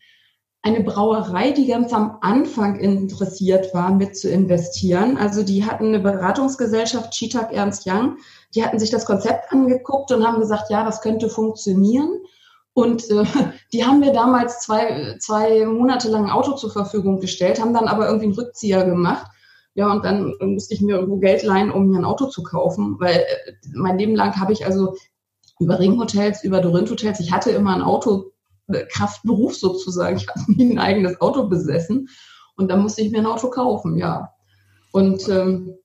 [0.62, 5.16] eine Brauerei, die ganz am Anfang interessiert war, mit zu investieren.
[5.16, 8.16] Also die hatten eine Beratungsgesellschaft, Cheetah Ernst Young,
[8.54, 12.08] die hatten sich das Konzept angeguckt und haben gesagt, ja, das könnte funktionieren.
[12.76, 13.24] Und äh,
[13.72, 17.88] die haben mir damals zwei, zwei Monate lang ein Auto zur Verfügung gestellt, haben dann
[17.88, 19.26] aber irgendwie einen Rückzieher gemacht.
[19.72, 22.96] Ja, und dann musste ich mir irgendwo Geld leihen, um mir ein Auto zu kaufen,
[22.98, 24.94] weil äh, mein Leben lang habe ich also
[25.58, 28.32] über Ringhotels, über Dorint-Hotels, ich hatte immer ein Auto,
[28.68, 30.18] äh, Kraftberuf sozusagen.
[30.18, 32.10] Ich habe nie ein eigenes Auto besessen.
[32.58, 34.32] Und dann musste ich mir ein Auto kaufen, ja.
[34.92, 35.76] Und ähm,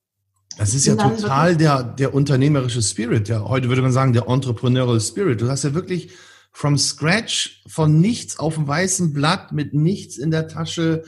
[0.57, 3.29] das ist ja total der, der unternehmerische Spirit.
[3.29, 5.39] Ja, heute würde man sagen, der entrepreneurial Spirit.
[5.39, 6.11] Du hast ja wirklich
[6.51, 11.03] from scratch, von nichts auf dem weißen Blatt, mit nichts in der Tasche,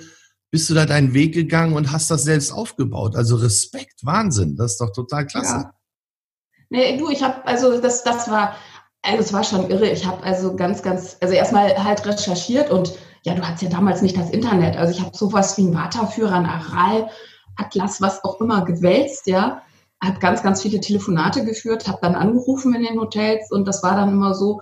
[0.52, 3.16] bist du da deinen Weg gegangen und hast das selbst aufgebaut.
[3.16, 5.56] Also Respekt, Wahnsinn, das ist doch total klasse.
[5.56, 5.74] Ja.
[6.70, 8.56] Nee, du, ich habe, also das, das war,
[9.02, 9.90] also es war schon irre.
[9.90, 14.02] Ich habe also ganz, ganz, also erstmal halt recherchiert und ja, du hattest ja damals
[14.02, 14.78] nicht das Internet.
[14.78, 17.10] Also ich habe sowas wie einen Warterführer, ein Aral,
[17.56, 19.62] Atlas, was auch immer gewälzt, ja.
[20.04, 23.96] Habe ganz, ganz viele Telefonate geführt, habe dann angerufen in den Hotels und das war
[23.96, 24.62] dann immer so,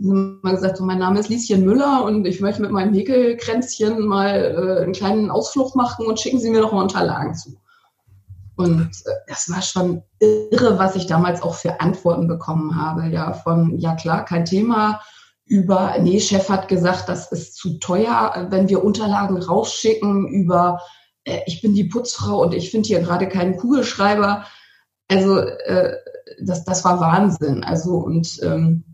[0.00, 4.34] mal gesagt, so, mein Name ist Lieschen Müller und ich möchte mit meinem Häkelkränzchen mal
[4.34, 7.60] äh, einen kleinen Ausflug machen und schicken Sie mir doch mal Unterlagen zu.
[8.56, 13.08] Und äh, das war schon irre, was ich damals auch für Antworten bekommen habe.
[13.08, 15.00] Ja, von, ja klar, kein Thema,
[15.44, 20.80] über, nee, Chef hat gesagt, das ist zu teuer, wenn wir Unterlagen rausschicken, über,
[21.24, 24.44] äh, ich bin die Putzfrau und ich finde hier gerade keinen Kugelschreiber.
[25.08, 25.96] Also, äh,
[26.40, 27.64] das, das war Wahnsinn.
[27.64, 28.89] Also, und ähm,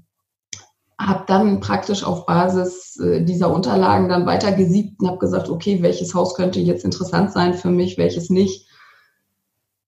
[0.98, 5.82] habe dann praktisch auf Basis äh, dieser Unterlagen dann weiter gesiebt und habe gesagt, okay,
[5.82, 8.66] welches Haus könnte jetzt interessant sein für mich, welches nicht.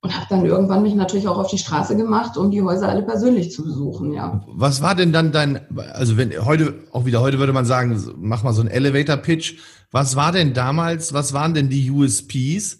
[0.00, 3.02] Und habe dann irgendwann mich natürlich auch auf die Straße gemacht, um die Häuser alle
[3.02, 4.44] persönlich zu besuchen, ja.
[4.46, 5.60] Was war denn dann dein,
[5.92, 9.56] also wenn heute, auch wieder heute würde man sagen, mach mal so einen Elevator-Pitch.
[9.90, 12.78] Was war denn damals, was waren denn die USPs,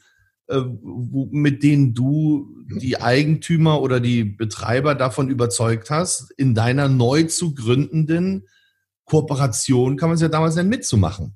[0.49, 2.49] mit denen du
[2.81, 8.49] die Eigentümer oder die Betreiber davon überzeugt hast, in deiner neu zu gründenden
[9.05, 11.35] Kooperation, kann man es ja damals nennen, mitzumachen?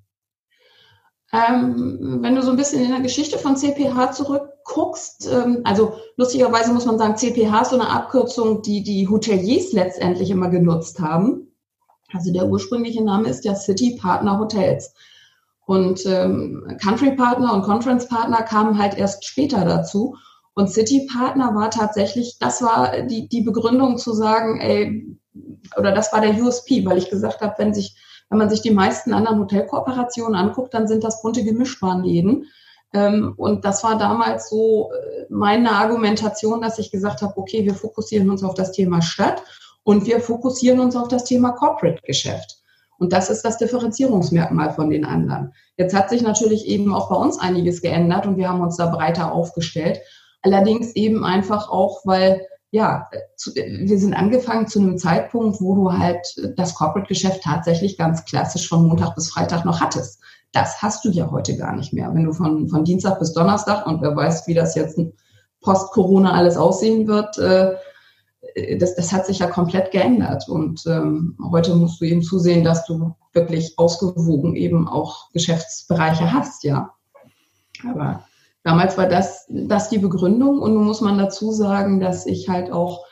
[1.33, 6.73] Ähm, wenn du so ein bisschen in der Geschichte von CPH zurückguckst, ähm, also lustigerweise
[6.75, 11.55] muss man sagen, CPH ist so eine Abkürzung, die die Hoteliers letztendlich immer genutzt haben.
[12.13, 14.93] Also der ursprüngliche Name ist ja City Partner Hotels.
[15.67, 20.17] Und ähm, Country Partner und Conference Partner kamen halt erst später dazu.
[20.55, 25.17] Und City Partner war tatsächlich, das war die, die Begründung zu sagen, ey,
[25.77, 27.97] oder das war der USP, weil ich gesagt habe, wenn sich,
[28.29, 32.47] wenn man sich die meisten anderen Hotelkooperationen anguckt, dann sind das bunte Gemischtwarenläden.
[32.93, 37.75] Ähm, und das war damals so äh, meine Argumentation, dass ich gesagt habe, okay, wir
[37.75, 39.43] fokussieren uns auf das Thema Stadt
[39.85, 42.62] und wir fokussieren uns auf das Thema Corporate-Geschäft.
[43.03, 45.53] Und das ist das Differenzierungsmerkmal von den anderen.
[45.77, 48.87] Jetzt hat sich natürlich eben auch bei uns einiges geändert und wir haben uns da
[48.87, 49.99] breiter aufgestellt.
[50.43, 53.09] Allerdings eben einfach auch, weil ja,
[53.45, 56.25] wir sind angefangen zu einem Zeitpunkt, wo du halt
[56.57, 60.21] das Corporate-Geschäft tatsächlich ganz klassisch von Montag bis Freitag noch hattest.
[60.53, 62.15] Das hast du ja heute gar nicht mehr.
[62.15, 64.97] Wenn du von, von Dienstag bis Donnerstag und wer weiß, wie das jetzt
[65.61, 67.75] post-Corona alles aussehen wird, äh,
[68.79, 70.49] das, das hat sich ja komplett geändert.
[70.49, 76.65] Und ähm, heute musst du eben zusehen, dass du wirklich ausgewogen eben auch Geschäftsbereiche hast,
[76.65, 76.93] ja.
[77.89, 78.25] Aber
[78.63, 80.61] damals war das, das die Begründung.
[80.61, 83.05] Und nun muss man dazu sagen, dass ich halt auch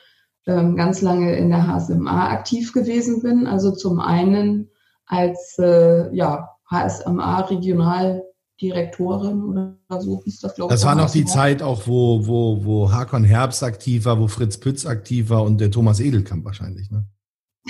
[0.47, 3.47] ähm, ganz lange in der HSMA aktiv gewesen bin.
[3.47, 4.71] Also zum einen
[5.07, 8.23] als äh, ja, HSMA Regional
[8.61, 10.81] Direktorin oder so hieß das, glaube ich.
[10.81, 14.59] Das war noch die Zeit auch, wo, wo, wo Hakon Herbst aktiv war, wo Fritz
[14.59, 17.07] Pütz aktiv war und der Thomas Edelkamp wahrscheinlich, ne?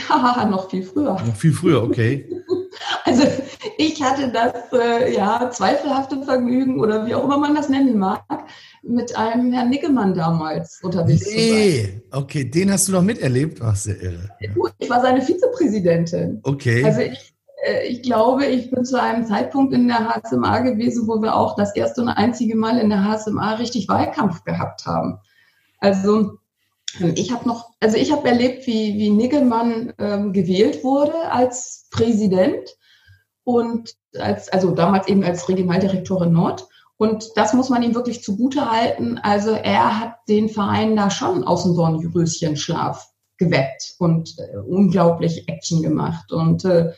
[0.09, 1.15] Haha, noch viel früher.
[1.15, 2.29] Noch viel früher, okay.
[3.05, 3.23] also
[3.79, 8.25] ich hatte das äh, ja zweifelhafte Vergnügen oder wie auch immer man das nennen mag,
[8.83, 12.03] mit einem Herrn Nickemann damals unterwegs nee, zu sein.
[12.13, 13.61] okay, den hast du noch miterlebt?
[13.63, 14.31] Ach, sehr irre.
[14.41, 14.51] Ja.
[14.79, 16.41] Ich war seine Vizepräsidentin.
[16.43, 16.85] Okay.
[16.85, 17.30] Also ich
[17.87, 21.75] ich glaube, ich bin zu einem Zeitpunkt in der HSMA gewesen, wo wir auch das
[21.75, 25.19] erste und einzige Mal in der HSMA richtig Wahlkampf gehabt haben.
[25.79, 26.39] Also
[27.01, 31.87] ähm, ich habe noch, also ich habe erlebt, wie, wie Niggelmann ähm, gewählt wurde als
[31.91, 32.77] Präsident
[33.45, 36.67] und als, also damals eben als Regionaldirektorin Nord.
[36.97, 39.19] Und das muss man ihm wirklich zugute halten.
[39.23, 45.83] Also er hat den Verein da schon aus dem Dornröschenschlaf geweckt und äh, unglaublich Action
[45.83, 46.31] gemacht.
[46.31, 46.93] Und äh,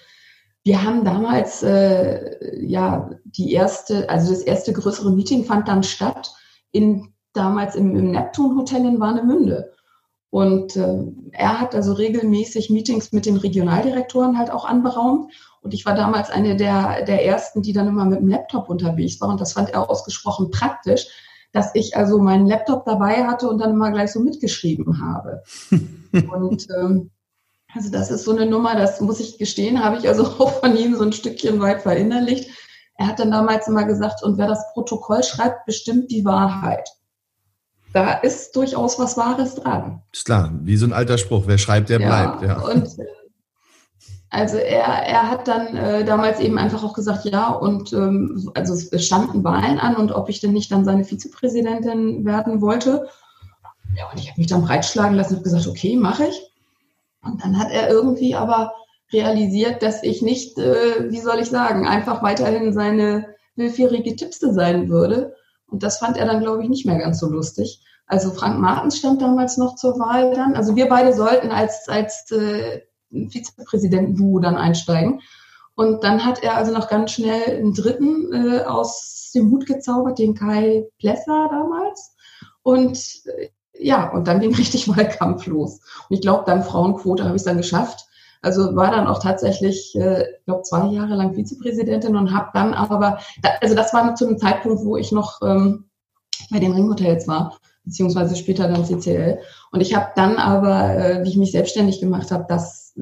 [0.65, 6.35] wir haben damals äh, ja die erste, also das erste größere Meeting fand dann statt
[6.71, 9.73] in damals im, im Neptun Hotel in Warnemünde.
[10.31, 15.33] Und äh, er hat also regelmäßig Meetings mit den Regionaldirektoren halt auch anberaumt.
[15.61, 19.21] Und ich war damals eine der, der ersten, die dann immer mit dem Laptop unterwegs
[19.21, 19.29] war.
[19.29, 21.07] Und das fand er ausgesprochen praktisch,
[21.53, 25.43] dass ich also meinen Laptop dabei hatte und dann immer gleich so mitgeschrieben habe.
[26.33, 27.11] und ähm,
[27.75, 30.77] also das ist so eine Nummer, das muss ich gestehen, habe ich also auch von
[30.77, 32.51] ihm so ein Stückchen weit verinnerlicht.
[32.97, 36.89] Er hat dann damals immer gesagt, und wer das Protokoll schreibt, bestimmt die Wahrheit.
[37.93, 40.03] Da ist durchaus was Wahres dran.
[40.13, 42.43] Ist klar, wie so ein alter Spruch, wer schreibt, der ja, bleibt.
[42.43, 42.61] Ja.
[42.61, 42.89] Und
[44.31, 48.73] also er, er hat dann äh, damals eben einfach auch gesagt, ja, und ähm, also
[48.73, 53.09] es standen Wahlen an und ob ich denn nicht dann seine Vizepräsidentin werden wollte.
[53.95, 56.52] Ja, und ich habe mich dann breitschlagen lassen und gesagt, okay, mache ich.
[57.23, 58.73] Und dann hat er irgendwie aber
[59.13, 64.89] realisiert, dass ich nicht, äh, wie soll ich sagen, einfach weiterhin seine willfährige Tippste sein
[64.89, 65.35] würde.
[65.67, 67.81] Und das fand er dann, glaube ich, nicht mehr ganz so lustig.
[68.07, 70.55] Also Frank Martens stand damals noch zur Wahl dann.
[70.55, 75.21] Also wir beide sollten als, als äh, Vizepräsidenten-Duo dann einsteigen.
[75.75, 80.19] Und dann hat er also noch ganz schnell einen dritten äh, aus dem Hut gezaubert,
[80.19, 82.15] den Kai Plesser damals.
[82.63, 83.49] Und äh,
[83.83, 85.81] ja, und dann ging richtig Wahlkampf los.
[86.09, 88.07] Und ich glaube, dank Frauenquote habe ich dann geschafft.
[88.43, 92.75] Also war dann auch tatsächlich, äh, ich glaube, zwei Jahre lang Vizepräsidentin und habe dann
[92.75, 93.19] aber,
[93.61, 95.85] also das war zu einem Zeitpunkt, wo ich noch ähm,
[96.51, 99.39] bei den Ringhotels war, beziehungsweise später dann CCL.
[99.71, 102.95] Und ich habe dann aber, äh, wie ich mich selbstständig gemacht habe, das,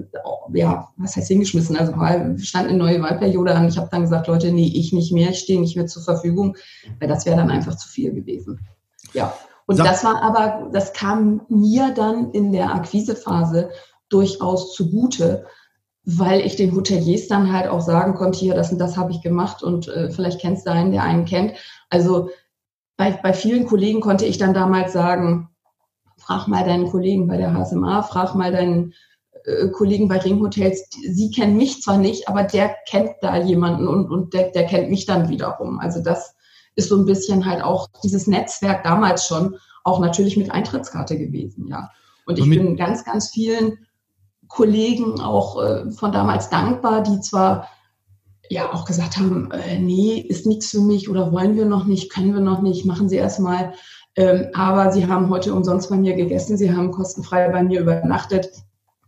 [0.52, 1.76] ja, was heißt hingeschmissen?
[1.76, 3.66] Also Wahl, stand eine neue Wahlperiode an.
[3.66, 6.56] Ich habe dann gesagt, Leute, nee, ich nicht mehr, ich stehe nicht mehr zur Verfügung,
[6.98, 8.60] weil das wäre dann einfach zu viel gewesen.
[9.14, 9.34] Ja,
[9.70, 13.70] und Sag das war aber, das kam mir dann in der Akquisephase
[14.08, 15.46] durchaus zugute,
[16.02, 19.22] weil ich den Hoteliers dann halt auch sagen konnte, hier, das und das habe ich
[19.22, 21.52] gemacht und äh, vielleicht kennst du einen, der einen kennt.
[21.88, 22.30] Also
[22.96, 25.50] bei, bei vielen Kollegen konnte ich dann damals sagen,
[26.16, 28.92] frag mal deinen Kollegen bei der HSMA, frag mal deinen
[29.44, 34.10] äh, Kollegen bei Ringhotels, sie kennen mich zwar nicht, aber der kennt da jemanden und,
[34.10, 35.78] und der, der kennt mich dann wiederum.
[35.78, 36.34] Also das
[36.80, 41.68] ist so ein bisschen halt auch dieses Netzwerk damals schon auch natürlich mit Eintrittskarte gewesen,
[41.68, 41.90] ja.
[42.26, 43.78] Und ich bin ganz, ganz vielen
[44.48, 47.68] Kollegen auch äh, von damals dankbar, die zwar
[48.48, 52.12] ja auch gesagt haben, äh, nee, ist nichts für mich oder wollen wir noch nicht,
[52.12, 53.72] können wir noch nicht, machen Sie erstmal.
[54.16, 58.48] Ähm, aber sie haben heute umsonst bei mir gegessen, sie haben kostenfrei bei mir übernachtet.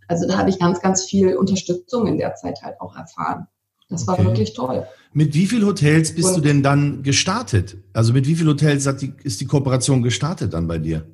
[0.08, 3.48] Also da habe ich ganz, ganz viel Unterstützung in der Zeit halt auch erfahren.
[3.88, 4.24] Das war okay.
[4.24, 4.86] wirklich toll.
[5.14, 7.76] Mit wie vielen Hotels bist Und, du denn dann gestartet?
[7.92, 11.06] Also mit wie vielen Hotels die, ist die Kooperation gestartet dann bei dir?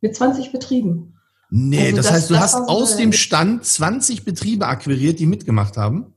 [0.00, 1.14] Mit 20 Betrieben.
[1.50, 5.26] Nee, also das, das, heißt, du das hast aus dem Stand 20 Betriebe akquiriert, die
[5.26, 6.14] mitgemacht haben?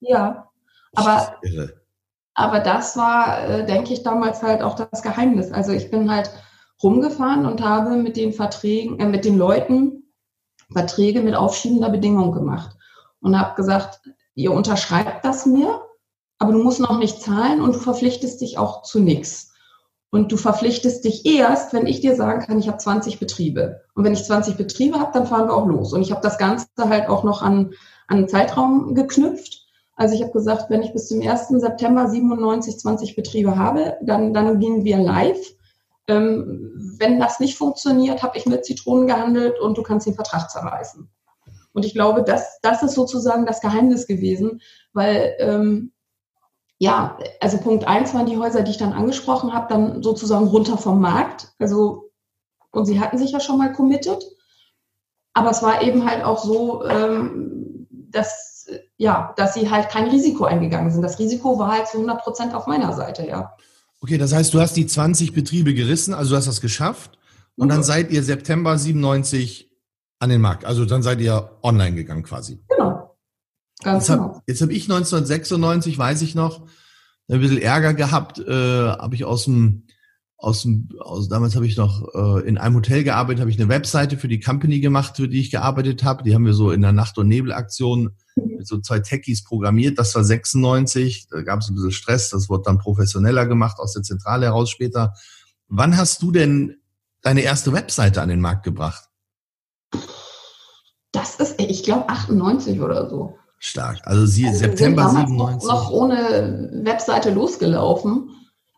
[0.00, 0.50] Ja,
[0.94, 1.36] aber,
[2.34, 5.52] aber das war, äh, denke ich, damals halt auch das Geheimnis.
[5.52, 6.30] Also ich bin halt
[6.82, 10.04] rumgefahren und habe mit den Verträgen, äh, mit den Leuten
[10.72, 12.76] Verträge mit aufschiebender Bedingung gemacht
[13.20, 14.00] und habe gesagt,
[14.34, 15.80] ihr unterschreibt das mir,
[16.38, 19.52] aber du musst noch nicht zahlen und du verpflichtest dich auch zu nichts.
[20.12, 23.82] Und du verpflichtest dich erst, wenn ich dir sagen kann, ich habe 20 Betriebe.
[23.94, 25.92] Und wenn ich 20 Betriebe habe, dann fahren wir auch los.
[25.92, 27.74] Und ich habe das Ganze halt auch noch an,
[28.08, 29.68] an einen Zeitraum geknüpft.
[29.94, 31.48] Also ich habe gesagt, wenn ich bis zum 1.
[31.48, 35.54] September 97 20 Betriebe habe, dann, dann gehen wir live.
[36.08, 40.50] Ähm, wenn das nicht funktioniert, habe ich mit Zitronen gehandelt und du kannst den Vertrag
[40.50, 41.08] zerreißen.
[41.72, 44.60] Und ich glaube, das, das ist sozusagen das Geheimnis gewesen,
[44.92, 45.92] weil ähm,
[46.78, 50.78] ja, also Punkt eins waren die Häuser, die ich dann angesprochen habe, dann sozusagen runter
[50.78, 51.48] vom Markt.
[51.58, 52.10] Also,
[52.70, 54.24] und sie hatten sich ja schon mal committed.
[55.34, 60.44] Aber es war eben halt auch so, ähm, dass, ja, dass sie halt kein Risiko
[60.44, 61.02] eingegangen sind.
[61.02, 63.54] Das Risiko war halt zu 100 Prozent auf meiner Seite, ja.
[64.00, 67.18] Okay, das heißt, du hast die 20 Betriebe gerissen, also du hast das geschafft.
[67.56, 67.72] Und mhm.
[67.72, 69.69] dann seid ihr September 97
[70.20, 70.64] an den Markt.
[70.64, 72.62] Also dann seid ihr online gegangen quasi.
[72.68, 73.16] Genau.
[73.82, 74.24] Ganz jetzt genau.
[74.36, 76.66] Habe hab ich 1996, weiß ich noch,
[77.28, 79.86] ein bisschen Ärger gehabt, äh, habe ich aus dem
[80.42, 83.68] aus dem, aus, damals habe ich noch äh, in einem Hotel gearbeitet, habe ich eine
[83.68, 86.22] Webseite für die Company gemacht, für die ich gearbeitet habe.
[86.22, 89.98] Die haben wir so in der Nacht- und Nebelaktion mit so zwei Techies programmiert.
[89.98, 93.92] Das war 96, da gab es ein bisschen Stress, das wurde dann professioneller gemacht aus
[93.92, 95.12] der Zentrale heraus später.
[95.68, 96.76] Wann hast du denn
[97.20, 99.09] deine erste Webseite an den Markt gebracht?
[101.12, 103.36] Das ist, ich glaube, 98 oder so.
[103.58, 103.98] Stark.
[104.04, 105.68] Also sie also September 97.
[105.68, 108.30] Noch ohne Webseite losgelaufen.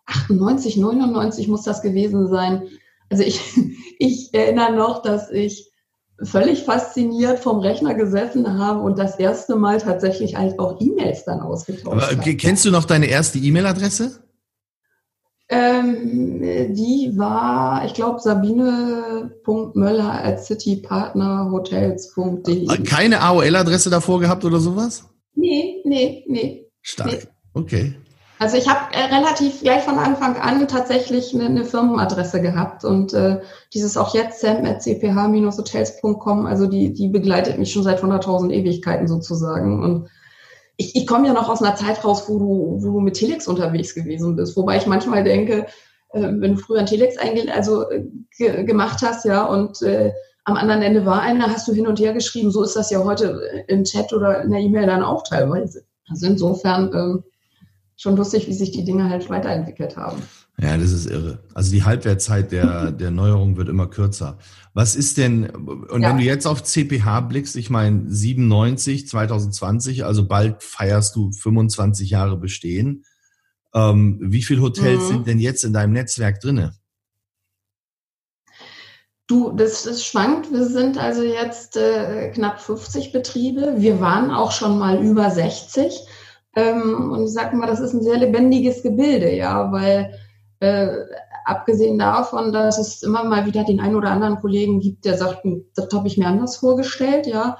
[0.06, 2.62] 98, 99 muss das gewesen sein.
[3.10, 3.40] Also ich,
[3.98, 5.70] ich erinnere noch, dass ich
[6.22, 11.40] völlig fasziniert vom Rechner gesessen habe und das erste Mal tatsächlich halt auch E-Mails dann
[11.40, 12.36] ausgetauscht habe.
[12.36, 14.22] Kennst du noch deine erste E-Mail-Adresse?
[15.54, 16.40] Ähm,
[16.74, 22.82] die war, ich glaube, sabine.möller at citypartnerhotels.de.
[22.84, 25.04] Keine AOL-Adresse davor gehabt oder sowas?
[25.34, 26.70] Nee, nee, nee.
[26.80, 27.12] Stark.
[27.12, 27.18] Nee.
[27.52, 27.92] Okay.
[28.38, 33.12] Also ich habe äh, relativ gleich von Anfang an tatsächlich eine, eine Firmenadresse gehabt und
[33.12, 33.42] äh,
[33.74, 39.06] dieses auch jetzt sam at cph-hotels.com, also die, die begleitet mich schon seit 100.000 Ewigkeiten
[39.06, 40.08] sozusagen und
[40.76, 43.46] ich, ich komme ja noch aus einer Zeit raus, wo du, wo du mit Telex
[43.46, 45.66] unterwegs gewesen bist, wobei ich manchmal denke,
[46.12, 47.16] äh, wenn du früher ein Telex
[47.52, 50.12] also, äh, gemacht hast, ja, und äh,
[50.44, 53.04] am anderen Ende war einer, hast du hin und her geschrieben, so ist das ja
[53.04, 55.84] heute im Chat oder in der E-Mail dann auch teilweise.
[56.08, 57.24] Also insofern ähm,
[57.96, 60.22] schon lustig, wie sich die Dinge halt weiterentwickelt haben.
[60.58, 61.42] Ja, das ist irre.
[61.54, 64.38] Also die Halbwertzeit der, der Neuerung wird immer kürzer.
[64.74, 66.10] Was ist denn, und ja.
[66.10, 72.10] wenn du jetzt auf CPH blickst, ich meine 97, 2020, also bald feierst du 25
[72.10, 73.04] Jahre Bestehen.
[73.74, 75.08] Ähm, wie viele Hotels mhm.
[75.08, 76.74] sind denn jetzt in deinem Netzwerk drinne?
[79.26, 80.52] Du, das, das schwankt.
[80.52, 83.76] Wir sind also jetzt äh, knapp 50 Betriebe.
[83.78, 85.98] Wir waren auch schon mal über 60.
[86.54, 90.18] Ähm, und ich sage mal, das ist ein sehr lebendiges Gebilde, ja, weil
[90.62, 91.06] äh,
[91.44, 95.44] abgesehen davon, dass es immer mal wieder den einen oder anderen Kollegen gibt, der sagt,
[95.44, 97.58] hm, das habe ich mir anders vorgestellt, ja,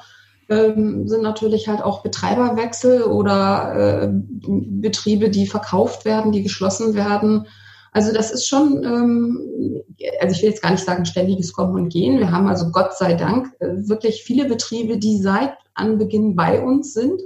[0.48, 7.46] ähm, sind natürlich halt auch Betreiberwechsel oder äh, Betriebe, die verkauft werden, die geschlossen werden.
[7.92, 9.82] Also das ist schon, ähm,
[10.20, 12.18] also ich will jetzt gar nicht sagen ständiges Kommen und Gehen.
[12.18, 16.94] Wir haben also Gott sei Dank äh, wirklich viele Betriebe, die seit Anbeginn bei uns
[16.94, 17.20] sind,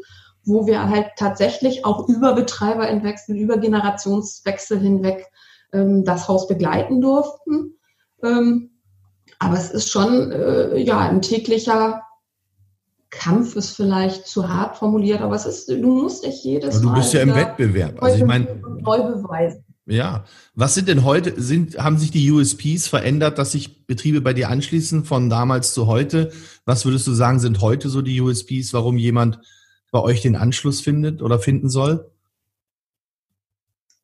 [0.45, 5.27] wo wir halt tatsächlich auch über Betreiberwechsel, über Generationswechsel hinweg
[5.73, 7.79] ähm, das Haus begleiten durften.
[8.23, 8.71] Ähm,
[9.39, 12.03] aber es ist schon äh, ja ein täglicher
[13.11, 16.95] Kampf ist vielleicht zu hart formuliert, aber es ist, du musst dich jedes Mal.
[16.95, 18.03] Du bist ja im Wettbewerb.
[18.03, 19.65] Also ich meine, neu beweisen.
[19.87, 20.25] Ja.
[20.55, 24.51] Was sind denn heute, sind, haben sich die USPs verändert, dass sich Betriebe bei dir
[24.51, 26.33] anschließen von damals zu heute?
[26.65, 29.39] Was würdest du sagen, sind heute so die USPs, warum jemand
[29.93, 32.11] bei euch den Anschluss findet oder finden soll?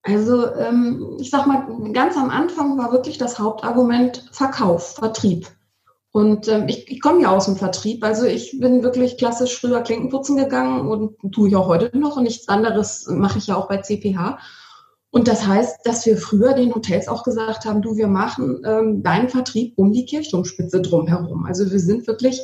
[0.02, 5.46] Also ähm, ich sag mal, ganz am Anfang war wirklich das Hauptargument Verkauf, Vertrieb.
[6.10, 9.80] Und ähm, ich, ich komme ja aus dem Vertrieb, also ich bin wirklich klassisch früher
[9.80, 13.68] Klinkenputzen gegangen und tue ich auch heute noch und nichts anderes mache ich ja auch
[13.68, 14.38] bei CPH.
[15.10, 19.02] Und das heißt, dass wir früher den Hotels auch gesagt haben, du, wir machen ähm,
[19.02, 21.46] deinen Vertrieb um die Kirchturmspitze drumherum.
[21.46, 22.40] Also wir sind wirklich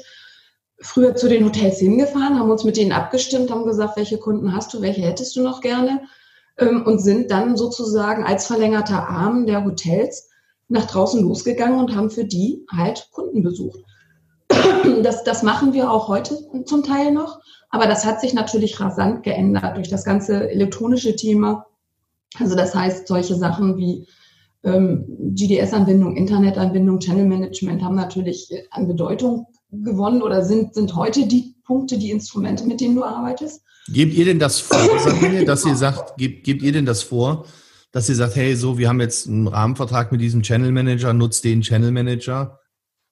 [0.81, 4.73] früher zu den Hotels hingefahren, haben uns mit denen abgestimmt, haben gesagt, welche Kunden hast
[4.73, 6.03] du, welche hättest du noch gerne
[6.59, 10.29] ähm, und sind dann sozusagen als verlängerter Arm der Hotels
[10.69, 13.81] nach draußen losgegangen und haben für die halt Kunden besucht.
[15.03, 19.23] Das, das machen wir auch heute zum Teil noch, aber das hat sich natürlich rasant
[19.23, 21.67] geändert durch das ganze elektronische Thema.
[22.39, 24.07] Also das heißt, solche Sachen wie
[24.65, 31.55] ähm, GDS-Anbindung, Internetanbindung, Channel Management haben natürlich an Bedeutung gewonnen oder sind, sind heute die
[31.65, 33.63] Punkte, die Instrumente, mit denen du arbeitest.
[33.89, 37.45] Gebt ihr denn das vor, Sabine, dass ihr sagt, gebt, gebt ihr denn das vor,
[37.93, 41.45] dass ihr sagt, hey, so, wir haben jetzt einen Rahmenvertrag mit diesem Channel Manager, nutzt
[41.45, 42.61] den Channel Manager?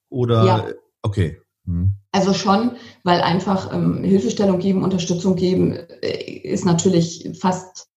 [0.08, 0.66] Oder, ja.
[1.02, 1.38] okay.
[1.66, 1.94] Hm.
[2.12, 7.88] Also schon, weil einfach ähm, Hilfestellung geben, Unterstützung geben, äh, ist natürlich fast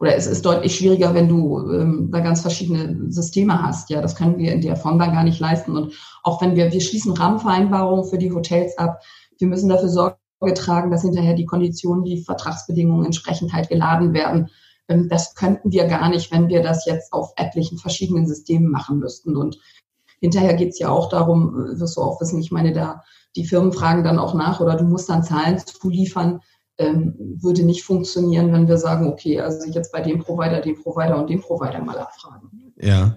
[0.00, 3.90] oder es ist deutlich schwieriger, wenn du ähm, da ganz verschiedene Systeme hast.
[3.90, 5.76] Ja, das können wir in der Form dann gar nicht leisten.
[5.76, 9.02] Und auch wenn wir, wir schließen Rahmenvereinbarungen für die Hotels ab,
[9.38, 10.16] wir müssen dafür Sorge
[10.54, 14.48] tragen, dass hinterher die Konditionen, die Vertragsbedingungen entsprechend halt geladen werden.
[14.88, 19.00] Ähm, das könnten wir gar nicht, wenn wir das jetzt auf etlichen verschiedenen Systemen machen
[19.00, 19.36] müssten.
[19.36, 19.58] Und
[20.18, 23.02] hinterher geht's ja auch darum, wirst du auch wissen, ich meine, da
[23.36, 26.40] die Firmen fragen dann auch nach oder du musst dann Zahlen zuliefern,
[26.80, 31.18] ähm, würde nicht funktionieren, wenn wir sagen, okay, also jetzt bei dem Provider, dem Provider
[31.18, 32.72] und dem Provider mal abfragen.
[32.80, 33.14] Ja.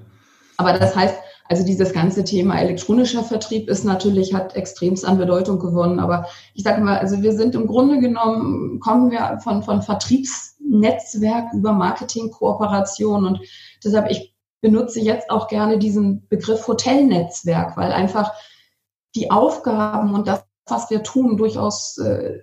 [0.57, 1.15] Aber das heißt,
[1.49, 5.99] also dieses ganze Thema elektronischer Vertrieb ist natürlich, hat extremst an Bedeutung gewonnen.
[5.99, 11.53] Aber ich sage mal, also wir sind im Grunde genommen, kommen wir von, von Vertriebsnetzwerk
[11.53, 13.39] über Marketingkooperation und
[13.83, 18.31] deshalb, ich benutze jetzt auch gerne diesen Begriff Hotelnetzwerk, weil einfach
[19.15, 22.39] die Aufgaben und das, was wir tun, durchaus äh,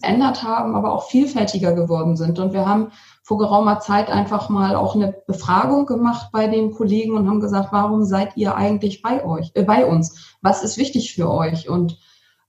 [0.00, 2.38] ändert haben, aber auch vielfältiger geworden sind.
[2.38, 7.16] Und wir haben vor geraumer Zeit einfach mal auch eine Befragung gemacht bei den Kollegen
[7.16, 10.36] und haben gesagt, warum seid ihr eigentlich bei euch, äh, bei uns?
[10.40, 11.68] Was ist wichtig für euch?
[11.68, 11.98] Und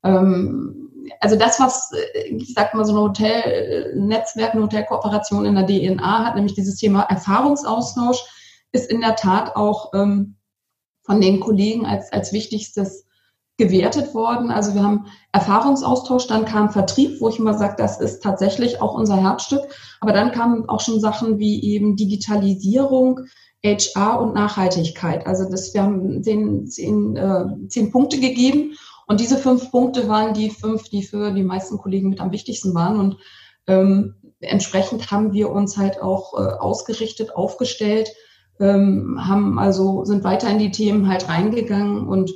[0.03, 5.65] ähm, also das, was äh, ich sag mal so ein Hotelnetzwerk, eine Hotelkooperation in der
[5.65, 8.23] DNA hat, nämlich dieses Thema Erfahrungsaustausch,
[8.73, 10.35] ist in der Tat auch ähm,
[11.01, 13.04] von den Kollegen als als wichtigstes
[13.57, 14.51] gewertet worden.
[14.51, 18.93] Also wir haben Erfahrungsaustausch, dann kam Vertrieb, wo ich immer sage, das ist tatsächlich auch
[18.93, 19.61] unser Herzstück.
[20.01, 23.21] Aber dann kamen auch schon Sachen wie eben Digitalisierung,
[23.63, 25.25] HR und Nachhaltigkeit.
[25.25, 28.75] Also das, wir haben zehn, zehn, äh, zehn Punkte gegeben
[29.07, 32.73] und diese fünf Punkte waren die fünf, die für die meisten Kollegen mit am wichtigsten
[32.73, 32.99] waren.
[32.99, 33.17] Und
[33.67, 38.09] ähm, entsprechend haben wir uns halt auch äh, ausgerichtet, aufgestellt,
[38.59, 42.31] ähm, haben also sind weiter in die Themen halt reingegangen und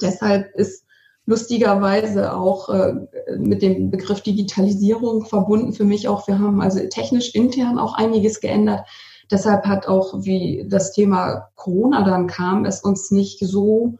[0.00, 0.84] Deshalb ist
[1.26, 2.94] lustigerweise auch äh,
[3.36, 8.40] mit dem Begriff Digitalisierung verbunden für mich auch, wir haben also technisch intern auch einiges
[8.40, 8.86] geändert.
[9.30, 13.98] Deshalb hat auch, wie das Thema Corona dann kam, es uns nicht so,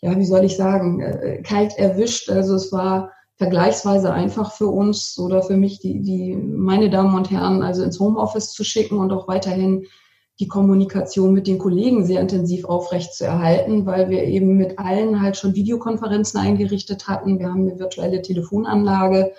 [0.00, 2.30] ja, wie soll ich sagen, äh, kalt erwischt.
[2.30, 7.32] Also es war vergleichsweise einfach für uns oder für mich, die, die meine Damen und
[7.32, 9.86] Herren, also ins Homeoffice zu schicken und auch weiterhin
[10.40, 15.20] die Kommunikation mit den Kollegen sehr intensiv aufrecht zu erhalten, weil wir eben mit allen
[15.20, 17.38] halt schon Videokonferenzen eingerichtet hatten.
[17.38, 19.32] Wir haben eine virtuelle Telefonanlage.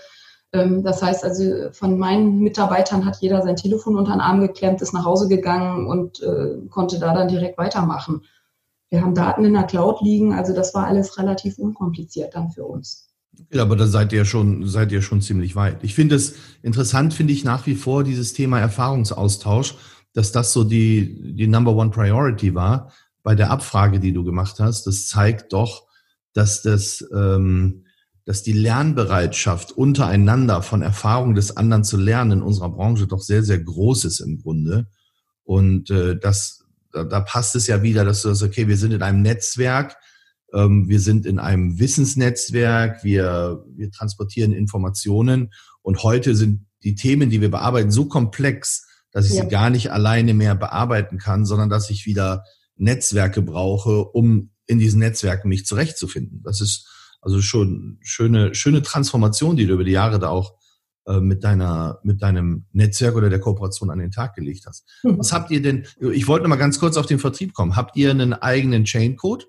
[0.54, 4.82] Ähm, das heißt also, von meinen Mitarbeitern hat jeder sein Telefon unter den Arm geklemmt,
[4.82, 8.22] ist nach Hause gegangen und äh, konnte da dann direkt weitermachen.
[8.90, 12.64] Wir haben Daten in der Cloud liegen, also das war alles relativ unkompliziert dann für
[12.64, 13.10] uns.
[13.52, 15.84] Ja, aber da seid ihr schon, seid ihr schon ziemlich weit.
[15.84, 19.76] Ich finde es interessant, finde ich nach wie vor dieses Thema Erfahrungsaustausch
[20.14, 22.92] dass das so die, die Number One Priority war
[23.24, 24.86] bei der Abfrage, die du gemacht hast.
[24.86, 25.88] Das zeigt doch,
[26.34, 27.86] dass das, ähm,
[28.26, 33.44] dass die Lernbereitschaft untereinander von Erfahrungen des anderen zu lernen in unserer Branche doch sehr,
[33.44, 34.88] sehr groß ist im Grunde.
[35.44, 38.94] Und äh, das, da, da passt es ja wieder, dass du sagst, okay, wir sind
[38.94, 39.96] in einem Netzwerk,
[40.54, 45.52] ähm, wir sind in einem Wissensnetzwerk, wir, wir transportieren Informationen
[45.82, 49.44] und heute sind die Themen, die wir bearbeiten, so komplex, dass ich ja.
[49.44, 52.44] sie gar nicht alleine mehr bearbeiten kann, sondern dass ich wieder
[52.76, 56.42] Netzwerke brauche, um in diesen Netzwerken mich zurechtzufinden.
[56.44, 56.90] Das ist
[57.22, 60.56] Also schon schöne, schöne Transformation, die du über die Jahre da auch
[61.06, 64.90] äh, mit deiner, mit deinem Netzwerk oder der Kooperation an den Tag gelegt hast.
[65.04, 65.20] Mhm.
[65.20, 67.76] Was habt ihr denn, ich wollte noch mal ganz kurz auf den Vertrieb kommen.
[67.76, 69.48] Habt ihr einen eigenen Chaincode?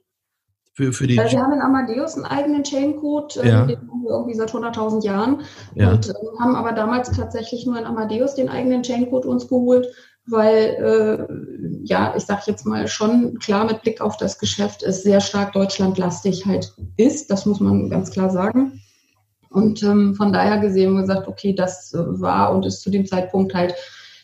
[0.77, 3.65] Für, für die also wir haben in Amadeus einen eigenen Chaincode, äh, ja.
[3.65, 5.43] den haben wir irgendwie seit 100.000 Jahren
[5.77, 5.93] ja.
[5.93, 9.87] und äh, haben aber damals tatsächlich nur in Amadeus den eigenen Chaincode uns geholt,
[10.27, 15.05] weil, äh, ja, ich sage jetzt mal schon klar mit Blick auf das Geschäft, es
[15.05, 18.81] sehr stark deutschlandlastig halt ist, das muss man ganz klar sagen.
[19.51, 22.91] Und ähm, von daher gesehen haben wir gesagt, okay, das äh, war und ist zu
[22.91, 23.77] dem Zeitpunkt halt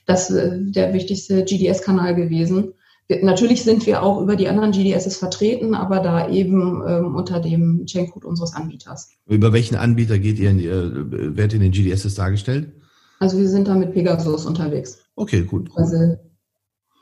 [0.05, 2.75] das, äh, der wichtigste GDS-Kanal gewesen
[3.23, 7.87] natürlich sind wir auch über die anderen GDSs vertreten, aber da eben ähm, unter dem
[7.87, 9.11] Chaincode unseres Anbieters.
[9.27, 12.73] Über welchen Anbieter geht ihr, in die, äh, werdet in den GDSs dargestellt?
[13.19, 14.99] Also wir sind da mit Pegasus unterwegs.
[15.15, 15.71] Okay, gut.
[15.75, 16.17] Also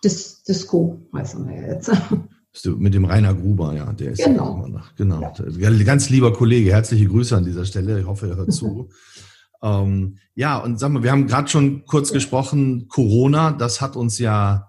[0.05, 1.91] Dis Disco heißen wir jetzt.
[2.65, 4.57] Mit dem Rainer Gruber, ja, der ist genau.
[4.57, 4.95] immer noch.
[4.97, 5.21] Genau.
[5.21, 5.71] Ja.
[5.85, 8.01] Ganz lieber Kollege, herzliche Grüße an dieser Stelle.
[8.01, 8.89] Ich hoffe, er hört zu.
[9.63, 12.15] ähm, ja, und sag mal, wir haben gerade schon kurz ja.
[12.15, 14.68] gesprochen, Corona, das hat uns ja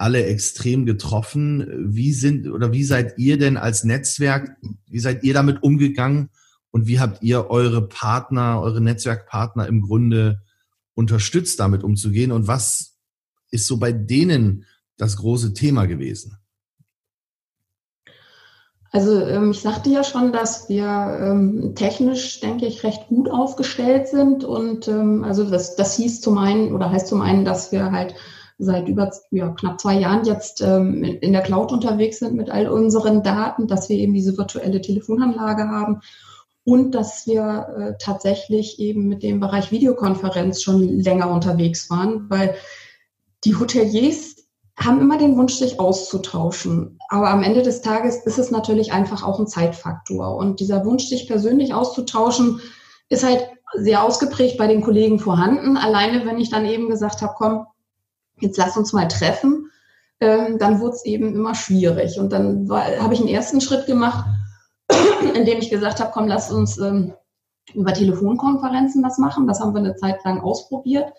[0.00, 1.66] alle extrem getroffen.
[1.94, 6.30] Wie sind oder wie seid ihr denn als Netzwerk, wie seid ihr damit umgegangen
[6.70, 10.40] und wie habt ihr eure Partner, eure Netzwerkpartner im Grunde
[10.94, 12.96] unterstützt, damit umzugehen und was
[13.50, 14.64] ist so bei denen
[14.96, 16.38] das große Thema gewesen?
[18.92, 24.08] Also ähm, ich sagte ja schon, dass wir ähm, technisch, denke ich, recht gut aufgestellt
[24.08, 24.42] sind.
[24.42, 28.16] Und ähm, also das, das hieß zum einen oder heißt zum einen, dass wir halt
[28.60, 32.68] seit über ja, knapp zwei Jahren jetzt ähm, in der Cloud unterwegs sind mit all
[32.68, 36.00] unseren Daten, dass wir eben diese virtuelle Telefonanlage haben
[36.64, 42.54] und dass wir äh, tatsächlich eben mit dem Bereich Videokonferenz schon länger unterwegs waren, weil
[43.44, 44.36] die Hoteliers
[44.78, 46.98] haben immer den Wunsch, sich auszutauschen.
[47.08, 50.36] Aber am Ende des Tages ist es natürlich einfach auch ein Zeitfaktor.
[50.36, 52.60] Und dieser Wunsch, sich persönlich auszutauschen,
[53.08, 55.76] ist halt sehr ausgeprägt bei den Kollegen vorhanden.
[55.76, 57.66] Alleine, wenn ich dann eben gesagt habe, komm,
[58.40, 59.70] jetzt lass uns mal treffen,
[60.20, 62.18] ähm, dann wurde es eben immer schwierig.
[62.18, 64.26] Und dann habe ich einen ersten Schritt gemacht,
[65.34, 67.14] indem ich gesagt habe, komm, lass uns ähm,
[67.74, 69.46] über Telefonkonferenzen das machen.
[69.46, 71.12] Das haben wir eine Zeit lang ausprobiert.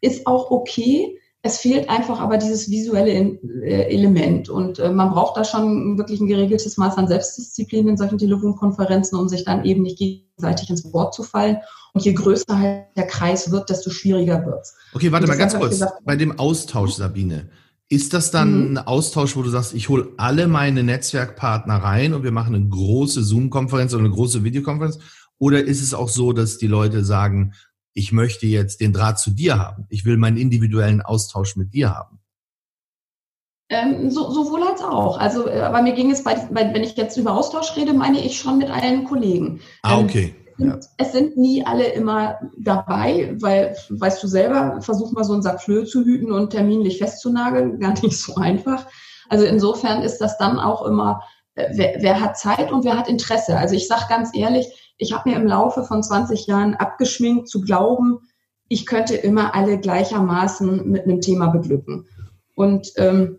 [0.00, 1.18] Ist auch okay.
[1.42, 6.20] Es fehlt einfach aber dieses visuelle äh, Element und äh, man braucht da schon wirklich
[6.20, 10.92] ein geregeltes Maß an Selbstdisziplin in solchen Telefonkonferenzen, um sich dann eben nicht gegenseitig ins
[10.92, 11.58] Wort zu fallen.
[11.94, 14.74] Und je größer halt der Kreis wird, desto schwieriger wird es.
[14.92, 15.70] Okay, warte mal ganz kurz.
[15.70, 17.48] Gesagt, Bei dem Austausch, Sabine,
[17.88, 18.76] ist das dann mhm.
[18.76, 22.68] ein Austausch, wo du sagst, ich hole alle meine Netzwerkpartner rein und wir machen eine
[22.68, 24.98] große Zoom-Konferenz oder eine große Videokonferenz?
[25.38, 27.54] Oder ist es auch so, dass die Leute sagen,
[27.98, 29.86] ich möchte jetzt den Draht zu dir haben.
[29.88, 32.20] Ich will meinen individuellen Austausch mit dir haben.
[33.70, 35.18] Ähm, so, sowohl als auch.
[35.18, 38.24] Also, äh, aber mir ging es bei, bei, wenn ich jetzt über Austausch rede, meine
[38.24, 39.60] ich schon mit allen Kollegen.
[39.82, 40.34] Ah, ähm, okay.
[40.58, 40.78] Ja.
[40.96, 45.60] Es sind nie alle immer dabei, weil, weißt du selber, versuch mal so einen Sack
[45.60, 48.86] Flöhe zu hüten und terminlich festzunageln, gar nicht so einfach.
[49.28, 51.22] Also insofern ist das dann auch immer,
[51.54, 53.58] äh, wer, wer hat Zeit und wer hat Interesse.
[53.58, 54.68] Also ich sage ganz ehrlich,
[54.98, 58.18] ich habe mir im Laufe von 20 Jahren abgeschminkt zu glauben,
[58.68, 62.06] ich könnte immer alle gleichermaßen mit einem Thema beglücken.
[62.54, 63.38] Und ähm,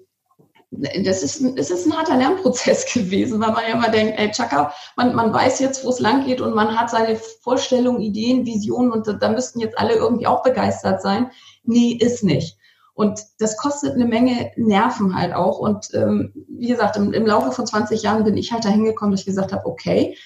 [0.72, 4.74] das ist, es ist ein harter Lernprozess gewesen, weil man ja immer denkt, ey, Chaka,
[4.96, 8.92] man, man weiß jetzt, wo es lang geht und man hat seine Vorstellungen, Ideen, Visionen
[8.92, 11.32] und da, da müssten jetzt alle irgendwie auch begeistert sein.
[11.64, 12.58] Nee, ist nicht.
[12.94, 15.60] Und das kostet eine Menge Nerven halt auch.
[15.60, 19.12] Und ähm, wie gesagt, im, im Laufe von 20 Jahren bin ich halt dahin gekommen,
[19.12, 20.18] dass ich gesagt habe, okay,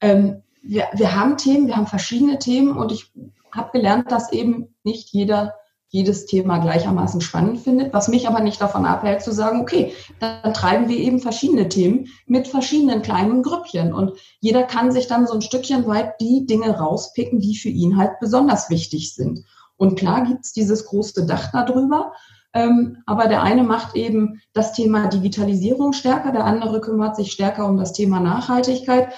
[0.00, 3.10] ähm, wir, wir haben Themen, wir haben verschiedene Themen und ich
[3.50, 5.54] habe gelernt, dass eben nicht jeder
[5.90, 10.52] jedes Thema gleichermaßen spannend findet, was mich aber nicht davon abhält zu sagen, okay, dann
[10.52, 13.94] treiben wir eben verschiedene Themen mit verschiedenen kleinen Grüppchen.
[13.94, 17.96] Und jeder kann sich dann so ein Stückchen weit die Dinge rauspicken, die für ihn
[17.96, 19.44] halt besonders wichtig sind.
[19.78, 22.12] Und klar gibt's dieses große Dach darüber,
[22.52, 27.66] ähm, aber der eine macht eben das Thema Digitalisierung stärker, der andere kümmert sich stärker
[27.66, 29.08] um das Thema Nachhaltigkeit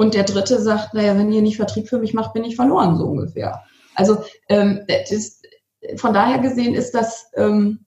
[0.00, 2.96] und der dritte sagt, naja, wenn ihr nicht Vertrieb für mich macht, bin ich verloren,
[2.96, 3.64] so ungefähr.
[3.94, 4.16] Also
[4.48, 5.42] ähm, das,
[5.96, 7.84] von daher gesehen ist das ähm,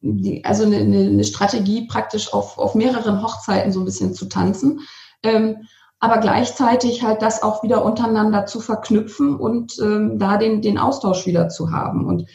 [0.00, 4.80] die, also eine, eine, Strategie, praktisch auf, auf mehreren Hochzeiten so ein bisschen zu tanzen.
[5.22, 5.68] Ähm,
[6.00, 11.26] aber gleichzeitig halt das auch wieder untereinander zu verknüpfen und ähm, da den, den Austausch
[11.26, 12.06] wieder zu haben.
[12.06, 12.28] Und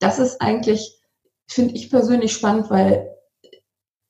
[0.00, 1.00] das ist eigentlich,
[1.46, 3.14] finde ich persönlich spannend, weil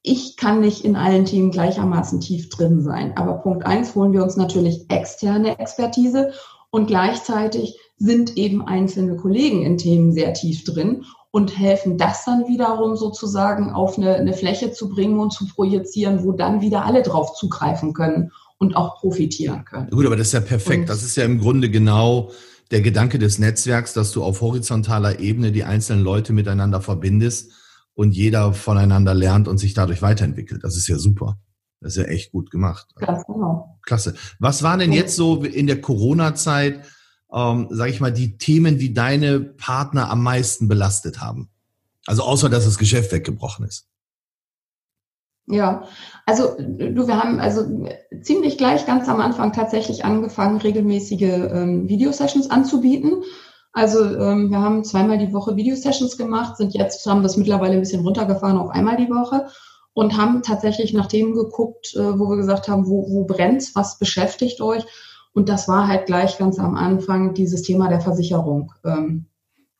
[0.02, 3.16] ich kann nicht in allen Themen gleichermaßen tief drin sein.
[3.16, 6.32] Aber Punkt eins holen wir uns natürlich externe Expertise
[6.70, 12.46] und gleichzeitig sind eben einzelne Kollegen in Themen sehr tief drin und helfen das dann
[12.46, 17.02] wiederum sozusagen auf eine, eine Fläche zu bringen und zu projizieren, wo dann wieder alle
[17.02, 19.90] drauf zugreifen können und auch profitieren können.
[19.90, 20.82] Gut, aber das ist ja perfekt.
[20.82, 22.30] Und das ist ja im Grunde genau
[22.70, 27.52] der Gedanke des Netzwerks, dass du auf horizontaler Ebene die einzelnen Leute miteinander verbindest
[27.98, 30.62] und jeder voneinander lernt und sich dadurch weiterentwickelt.
[30.62, 31.36] Das ist ja super.
[31.80, 32.86] Das ist ja echt gut gemacht.
[32.94, 33.76] Ganz genau.
[33.82, 34.14] Klasse.
[34.38, 36.84] Was waren denn jetzt so in der Corona-Zeit,
[37.32, 41.48] ähm, sage ich mal, die Themen, die deine Partner am meisten belastet haben?
[42.06, 43.88] Also außer, dass das Geschäft weggebrochen ist.
[45.46, 45.82] Ja,
[46.24, 47.88] also du, wir haben also
[48.22, 53.24] ziemlich gleich ganz am Anfang tatsächlich angefangen, regelmäßige ähm, Videosessions anzubieten.
[53.72, 57.80] Also ähm, wir haben zweimal die Woche Videosessions gemacht, sind jetzt, haben es mittlerweile ein
[57.80, 59.46] bisschen runtergefahren auf einmal die Woche
[59.92, 63.98] und haben tatsächlich nach Themen geguckt, äh, wo wir gesagt haben, wo, wo brennt was
[63.98, 64.84] beschäftigt euch?
[65.34, 68.72] Und das war halt gleich ganz am Anfang dieses Thema der Versicherung.
[68.84, 69.26] Ähm,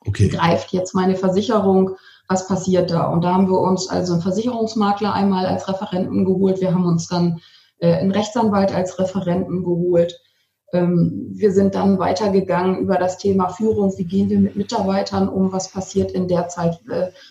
[0.06, 0.28] okay.
[0.28, 1.96] Greift jetzt meine Versicherung?
[2.28, 3.06] was passiert da?
[3.06, 6.60] Und da haben wir uns also einen Versicherungsmakler einmal als Referenten geholt.
[6.60, 7.40] Wir haben uns dann
[7.78, 10.20] äh, einen Rechtsanwalt als Referenten geholt.
[10.72, 13.96] Ähm, wir sind dann weitergegangen über das Thema Führung.
[13.96, 15.52] Wie gehen wir mit Mitarbeitern um?
[15.52, 16.78] Was passiert in der Zeit?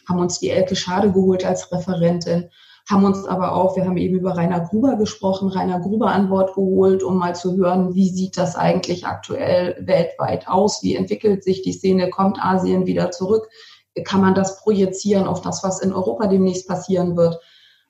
[0.07, 2.49] Haben uns die Elke Schade geholt als Referentin
[2.89, 6.55] haben uns aber auch, wir haben eben über Rainer Gruber gesprochen, Rainer Gruber an Bord
[6.55, 10.81] geholt, um mal zu hören, wie sieht das eigentlich aktuell weltweit aus?
[10.83, 12.09] Wie entwickelt sich die Szene?
[12.09, 13.49] Kommt Asien wieder zurück?
[14.03, 17.39] kann man das projizieren auf das, was in Europa demnächst passieren wird.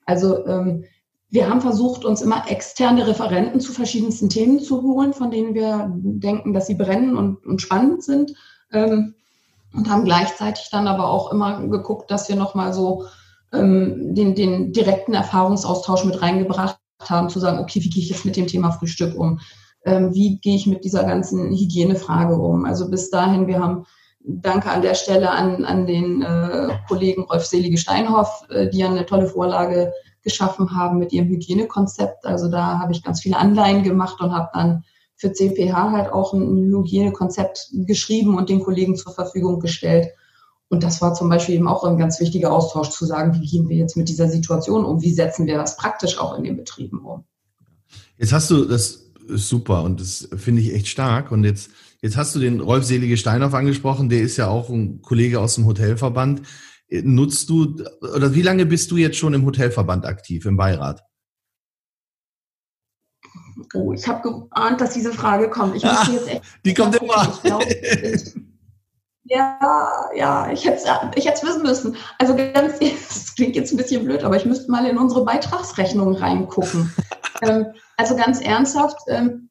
[0.05, 0.85] Also ähm,
[1.29, 5.91] wir haben versucht, uns immer externe Referenten zu verschiedensten Themen zu holen, von denen wir
[5.93, 8.33] denken, dass sie brennen und, und spannend sind.
[8.71, 9.15] Ähm,
[9.73, 13.05] und haben gleichzeitig dann aber auch immer geguckt, dass wir nochmal so
[13.53, 18.25] ähm, den, den direkten Erfahrungsaustausch mit reingebracht haben, zu sagen, okay, wie gehe ich jetzt
[18.25, 19.39] mit dem Thema Frühstück um?
[19.85, 22.65] Ähm, wie gehe ich mit dieser ganzen Hygienefrage um?
[22.65, 23.85] Also bis dahin, wir haben
[24.29, 28.89] Danke an der Stelle an, an den äh, Kollegen Rolf Selige Steinhoff, äh, die ja
[28.89, 29.93] eine tolle Vorlage
[30.27, 32.25] geschaffen haben mit ihrem Hygienekonzept.
[32.25, 34.83] Also da habe ich ganz viele Anleihen gemacht und habe dann
[35.15, 40.09] für CPH halt auch ein Hygienekonzept geschrieben und den Kollegen zur Verfügung gestellt.
[40.67, 43.69] Und das war zum Beispiel eben auch ein ganz wichtiger Austausch zu sagen, wie gehen
[43.69, 46.99] wir jetzt mit dieser Situation um, wie setzen wir das praktisch auch in den Betrieben
[47.05, 47.23] um.
[48.17, 51.31] Jetzt hast du, das ist super und das finde ich echt stark.
[51.31, 51.69] Und jetzt
[52.01, 55.55] Jetzt hast du den Rolf Selige Steinhoff angesprochen, der ist ja auch ein Kollege aus
[55.55, 56.43] dem Hotelverband.
[56.89, 61.03] Nutzt du, oder wie lange bist du jetzt schon im Hotelverband aktiv, im Beirat?
[63.73, 65.75] Oh, ich habe geahnt, dass diese Frage kommt.
[65.75, 67.37] Ich ah, jetzt echt die kommt immer.
[67.43, 67.63] Glaub,
[69.29, 69.59] ja,
[70.15, 71.97] ja, ich hätte es ich wissen müssen.
[72.17, 76.15] Also ganz, das klingt jetzt ein bisschen blöd, aber ich müsste mal in unsere Beitragsrechnung
[76.15, 76.93] reingucken.
[77.41, 77.67] ähm,
[77.97, 79.49] also ganz ernsthaft, ähm,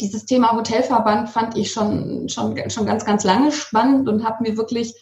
[0.00, 4.56] dieses Thema Hotelverband fand ich schon, schon, schon ganz, ganz lange spannend und habe mir
[4.56, 4.94] wirklich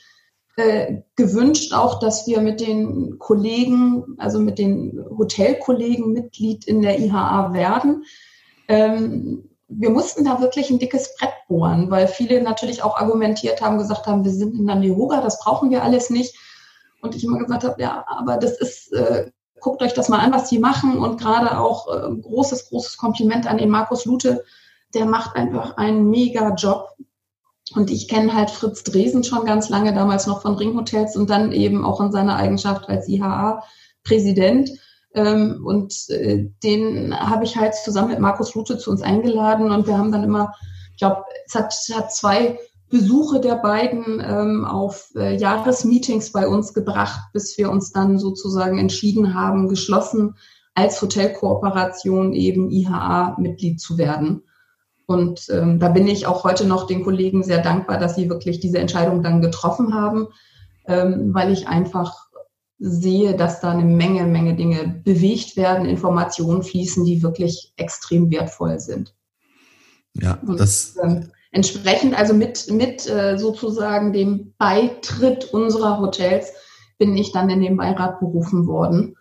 [0.57, 6.99] äh, gewünscht auch, dass wir mit den Kollegen, also mit den Hotelkollegen Mitglied in der
[6.99, 8.05] IHA werden.
[8.69, 13.79] Ähm, wir mussten da wirklich ein dickes Brett bohren, weil viele natürlich auch argumentiert haben,
[13.79, 16.35] gesagt haben, wir sind in der Yoga, das brauchen wir alles nicht.
[17.03, 19.31] Und ich immer gesagt habe, ja, aber das ist, äh,
[19.61, 23.47] guckt euch das mal an, was die machen und gerade auch äh, großes, großes Kompliment
[23.47, 24.45] an den Markus Lute,
[24.95, 26.89] der macht einfach einen mega Job.
[27.75, 31.53] Und ich kenne halt Fritz Dresen schon ganz lange, damals noch von Ringhotels und dann
[31.53, 34.71] eben auch in seiner Eigenschaft als IHA-Präsident.
[35.15, 39.87] Ähm, und äh, den habe ich halt zusammen mit Markus Lute zu uns eingeladen und
[39.87, 40.53] wir haben dann immer,
[40.93, 42.59] ich glaube, es hat, hat zwei
[42.89, 48.79] Besuche der beiden ähm, auf äh, Jahresmeetings bei uns gebracht, bis wir uns dann sozusagen
[48.79, 50.37] entschieden haben, geschlossen
[50.75, 54.45] als Hotelkooperation eben IHA-Mitglied zu werden.
[55.07, 58.59] Und ähm, da bin ich auch heute noch den Kollegen sehr dankbar, dass sie wirklich
[58.59, 60.29] diese Entscheidung dann getroffen haben,
[60.87, 62.27] ähm, weil ich einfach
[62.79, 68.81] sehe, dass da eine Menge, Menge Dinge bewegt werden, Informationen fließen, die wirklich extrem wertvoll
[68.81, 69.15] sind.
[70.15, 70.97] Ja, Und, das.
[71.03, 76.53] Ähm, entsprechend, also mit, mit äh, sozusagen dem Beitritt unserer Hotels
[76.99, 79.17] bin ich dann in den Beirat berufen worden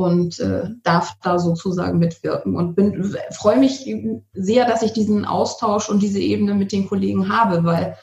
[0.00, 3.94] und äh, darf da sozusagen mitwirken und bin, freue mich
[4.32, 7.96] sehr, dass ich diesen Austausch und diese Ebene mit den Kollegen habe, weil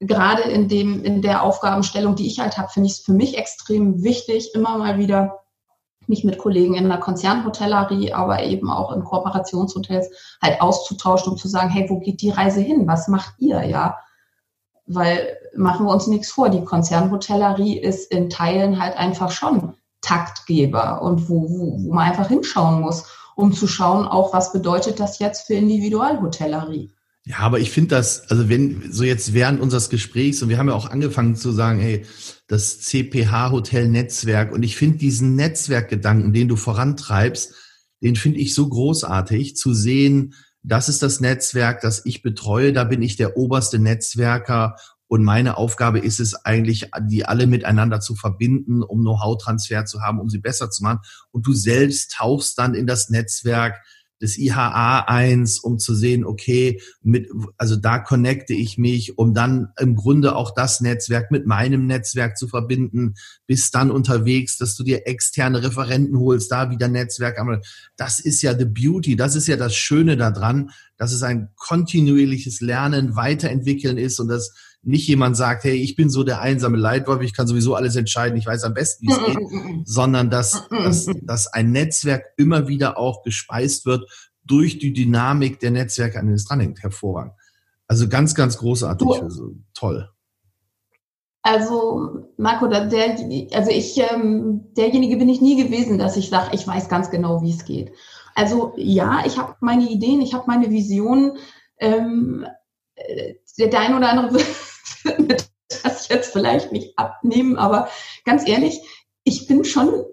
[0.00, 3.36] gerade in dem in der Aufgabenstellung, die ich halt habe, finde ich es für mich
[3.36, 5.40] extrem wichtig, immer mal wieder
[6.06, 10.08] mich mit Kollegen in der Konzernhotellerie, aber eben auch in Kooperationshotels
[10.40, 12.86] halt auszutauschen, um zu sagen, hey, wo geht die Reise hin?
[12.86, 13.64] Was macht ihr?
[13.64, 13.98] Ja,
[14.86, 19.74] weil machen wir uns nichts vor, die Konzernhotellerie ist in Teilen halt einfach schon
[20.06, 23.04] Taktgeber und wo, wo, wo man einfach hinschauen muss,
[23.34, 26.90] um zu schauen, auch was bedeutet das jetzt für Individualhotellerie.
[27.24, 30.68] Ja, aber ich finde das, also wenn so jetzt während unseres Gesprächs und wir haben
[30.68, 32.06] ja auch angefangen zu sagen, hey,
[32.46, 37.52] das CPH Hotel Netzwerk und ich finde diesen Netzwerkgedanken, den du vorantreibst,
[38.00, 42.84] den finde ich so großartig zu sehen, das ist das Netzwerk, das ich betreue, da
[42.84, 44.76] bin ich der oberste Netzwerker
[45.08, 50.20] und meine Aufgabe ist es eigentlich, die alle miteinander zu verbinden, um Know-how-Transfer zu haben,
[50.20, 51.00] um sie besser zu machen.
[51.30, 53.80] Und du selbst tauchst dann in das Netzwerk
[54.20, 57.28] des IHA 1, um zu sehen, okay, mit,
[57.58, 62.38] also da connecte ich mich, um dann im Grunde auch das Netzwerk mit meinem Netzwerk
[62.38, 63.14] zu verbinden,
[63.46, 67.36] bis dann unterwegs, dass du dir externe Referenten holst, da wieder Netzwerk.
[67.96, 72.62] Das ist ja the beauty, das ist ja das Schöne daran, dass es ein kontinuierliches
[72.62, 74.54] Lernen, Weiterentwickeln ist und das
[74.86, 78.38] nicht jemand sagt, hey, ich bin so der einsame Leitwolf, ich kann sowieso alles entscheiden,
[78.38, 79.38] ich weiß am besten, wie es geht,
[79.84, 84.08] sondern dass, dass, dass ein Netzwerk immer wieder auch gespeist wird
[84.44, 86.82] durch die Dynamik der Netzwerke, an denen es dranhängt.
[86.82, 87.34] Hervorragend.
[87.88, 89.08] Also ganz, ganz großartig.
[89.08, 90.08] Also, toll.
[91.42, 93.18] Also Marco, der,
[93.52, 97.42] also ich, ähm, derjenige bin ich nie gewesen, dass ich sage, ich weiß ganz genau,
[97.42, 97.92] wie es geht.
[98.34, 101.38] Also ja, ich habe meine Ideen, ich habe meine Visionen.
[101.78, 102.46] Ähm,
[102.94, 104.38] äh, der eine oder andere
[105.68, 107.88] das jetzt vielleicht nicht abnehmen, aber
[108.24, 108.80] ganz ehrlich,
[109.24, 110.04] ich bin schon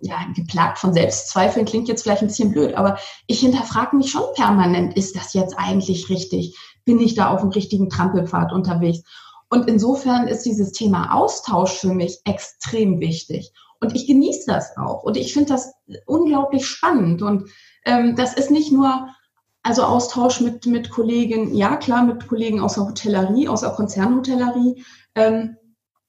[0.00, 2.98] ja, geplagt von Selbstzweifeln, klingt jetzt vielleicht ein bisschen blöd, aber
[3.28, 6.56] ich hinterfrage mich schon permanent, ist das jetzt eigentlich richtig?
[6.84, 9.02] Bin ich da auf dem richtigen Trampelpfad unterwegs?
[9.48, 13.52] Und insofern ist dieses Thema Austausch für mich extrem wichtig.
[13.80, 15.02] Und ich genieße das auch.
[15.02, 15.72] Und ich finde das
[16.06, 17.22] unglaublich spannend.
[17.22, 17.50] Und
[17.84, 19.08] ähm, das ist nicht nur
[19.62, 24.84] also Austausch mit, mit Kollegen, ja klar, mit Kollegen aus der Hotellerie, aus der Konzernhotellerie.
[25.14, 25.56] Ähm,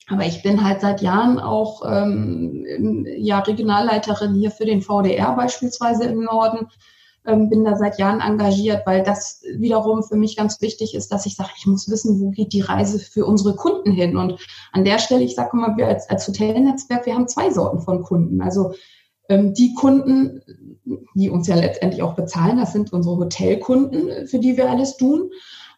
[0.08, 6.06] aber ich bin halt seit Jahren auch ähm, ja, Regionalleiterin hier für den VDR beispielsweise
[6.06, 6.68] im Norden.
[7.26, 11.26] Ähm, bin da seit Jahren engagiert, weil das wiederum für mich ganz wichtig ist, dass
[11.26, 14.18] ich sage, ich muss wissen, wo geht die Reise für unsere Kunden hin.
[14.18, 14.42] Und
[14.74, 18.04] an der Stelle, ich sage mal, wir als, als Hotelnetzwerk, wir haben zwei Sorten von
[18.04, 18.42] Kunden.
[18.42, 18.74] Also
[19.30, 20.42] die Kunden,
[21.16, 25.32] die uns ja letztendlich auch bezahlen, das sind unsere Hotelkunden, für die wir alles tun.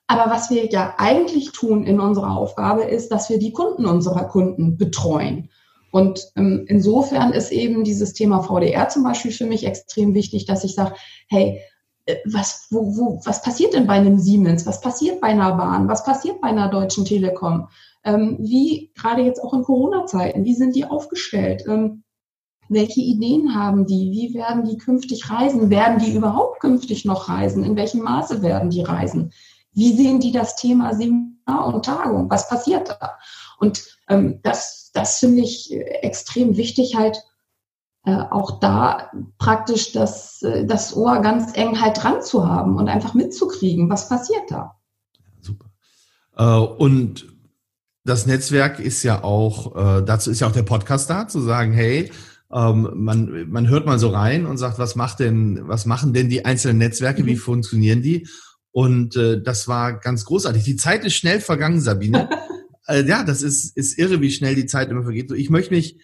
[0.07, 4.25] Aber was wir ja eigentlich tun in unserer Aufgabe ist, dass wir die Kunden unserer
[4.25, 5.49] Kunden betreuen.
[5.91, 10.63] Und ähm, insofern ist eben dieses Thema VDR zum Beispiel für mich extrem wichtig, dass
[10.63, 10.93] ich sage,
[11.29, 11.61] hey,
[12.05, 14.65] äh, was, wo, wo, was passiert denn bei einem Siemens?
[14.65, 15.87] Was passiert bei einer Bahn?
[15.87, 17.69] Was passiert bei einer Deutschen Telekom?
[18.03, 21.63] Ähm, wie gerade jetzt auch in Corona-Zeiten, wie sind die aufgestellt?
[21.67, 22.03] Ähm,
[22.69, 24.11] welche Ideen haben die?
[24.11, 25.69] Wie werden die künftig reisen?
[25.69, 27.63] Werden die überhaupt künftig noch reisen?
[27.63, 29.31] In welchem Maße werden die reisen?
[29.73, 32.29] Wie sehen die das Thema Seminar und Tagung?
[32.29, 33.11] Was passiert da?
[33.59, 37.23] Und ähm, das, das finde ich extrem wichtig, halt
[38.05, 42.87] äh, auch da praktisch das, äh, das Ohr ganz eng halt dran zu haben und
[42.87, 44.75] einfach mitzukriegen, was passiert da.
[45.41, 45.65] Super.
[46.37, 47.25] Äh, und
[48.03, 51.73] das Netzwerk ist ja auch, äh, dazu ist ja auch der Podcast da, zu sagen,
[51.73, 52.11] hey,
[52.53, 56.29] ähm, man, man hört mal so rein und sagt, was macht denn, was machen denn
[56.29, 57.27] die einzelnen Netzwerke, mhm.
[57.27, 58.27] wie funktionieren die?
[58.71, 60.63] Und äh, das war ganz großartig.
[60.63, 62.29] Die Zeit ist schnell vergangen, Sabine.
[62.87, 65.31] äh, ja, das ist, ist irre, wie schnell die Zeit immer vergeht.
[65.31, 65.97] Ich möchte mich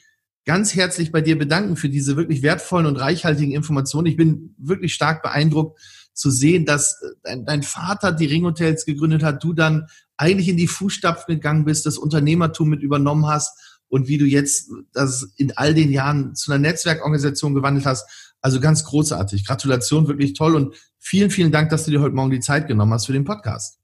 [0.46, 4.08] ganz herzlich bei dir bedanken für diese wirklich wertvollen und reichhaltigen Informationen.
[4.08, 5.80] Ich bin wirklich stark beeindruckt
[6.14, 9.88] zu sehen, dass äh, dein, dein Vater die Ringhotels gegründet hat, du dann
[10.18, 14.72] eigentlich in die Fußstapfen gegangen bist, das Unternehmertum mit übernommen hast und wie du jetzt
[14.94, 18.34] das in all den Jahren zu einer Netzwerkorganisation gewandelt hast.
[18.40, 19.46] Also ganz großartig.
[19.46, 22.94] Gratulation, wirklich toll und vielen, vielen Dank, dass du dir heute Morgen die Zeit genommen
[22.94, 23.80] hast für den Podcast.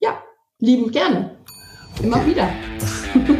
[0.00, 0.22] Ja,
[0.60, 1.36] lieben gerne.
[2.00, 2.48] Immer wieder.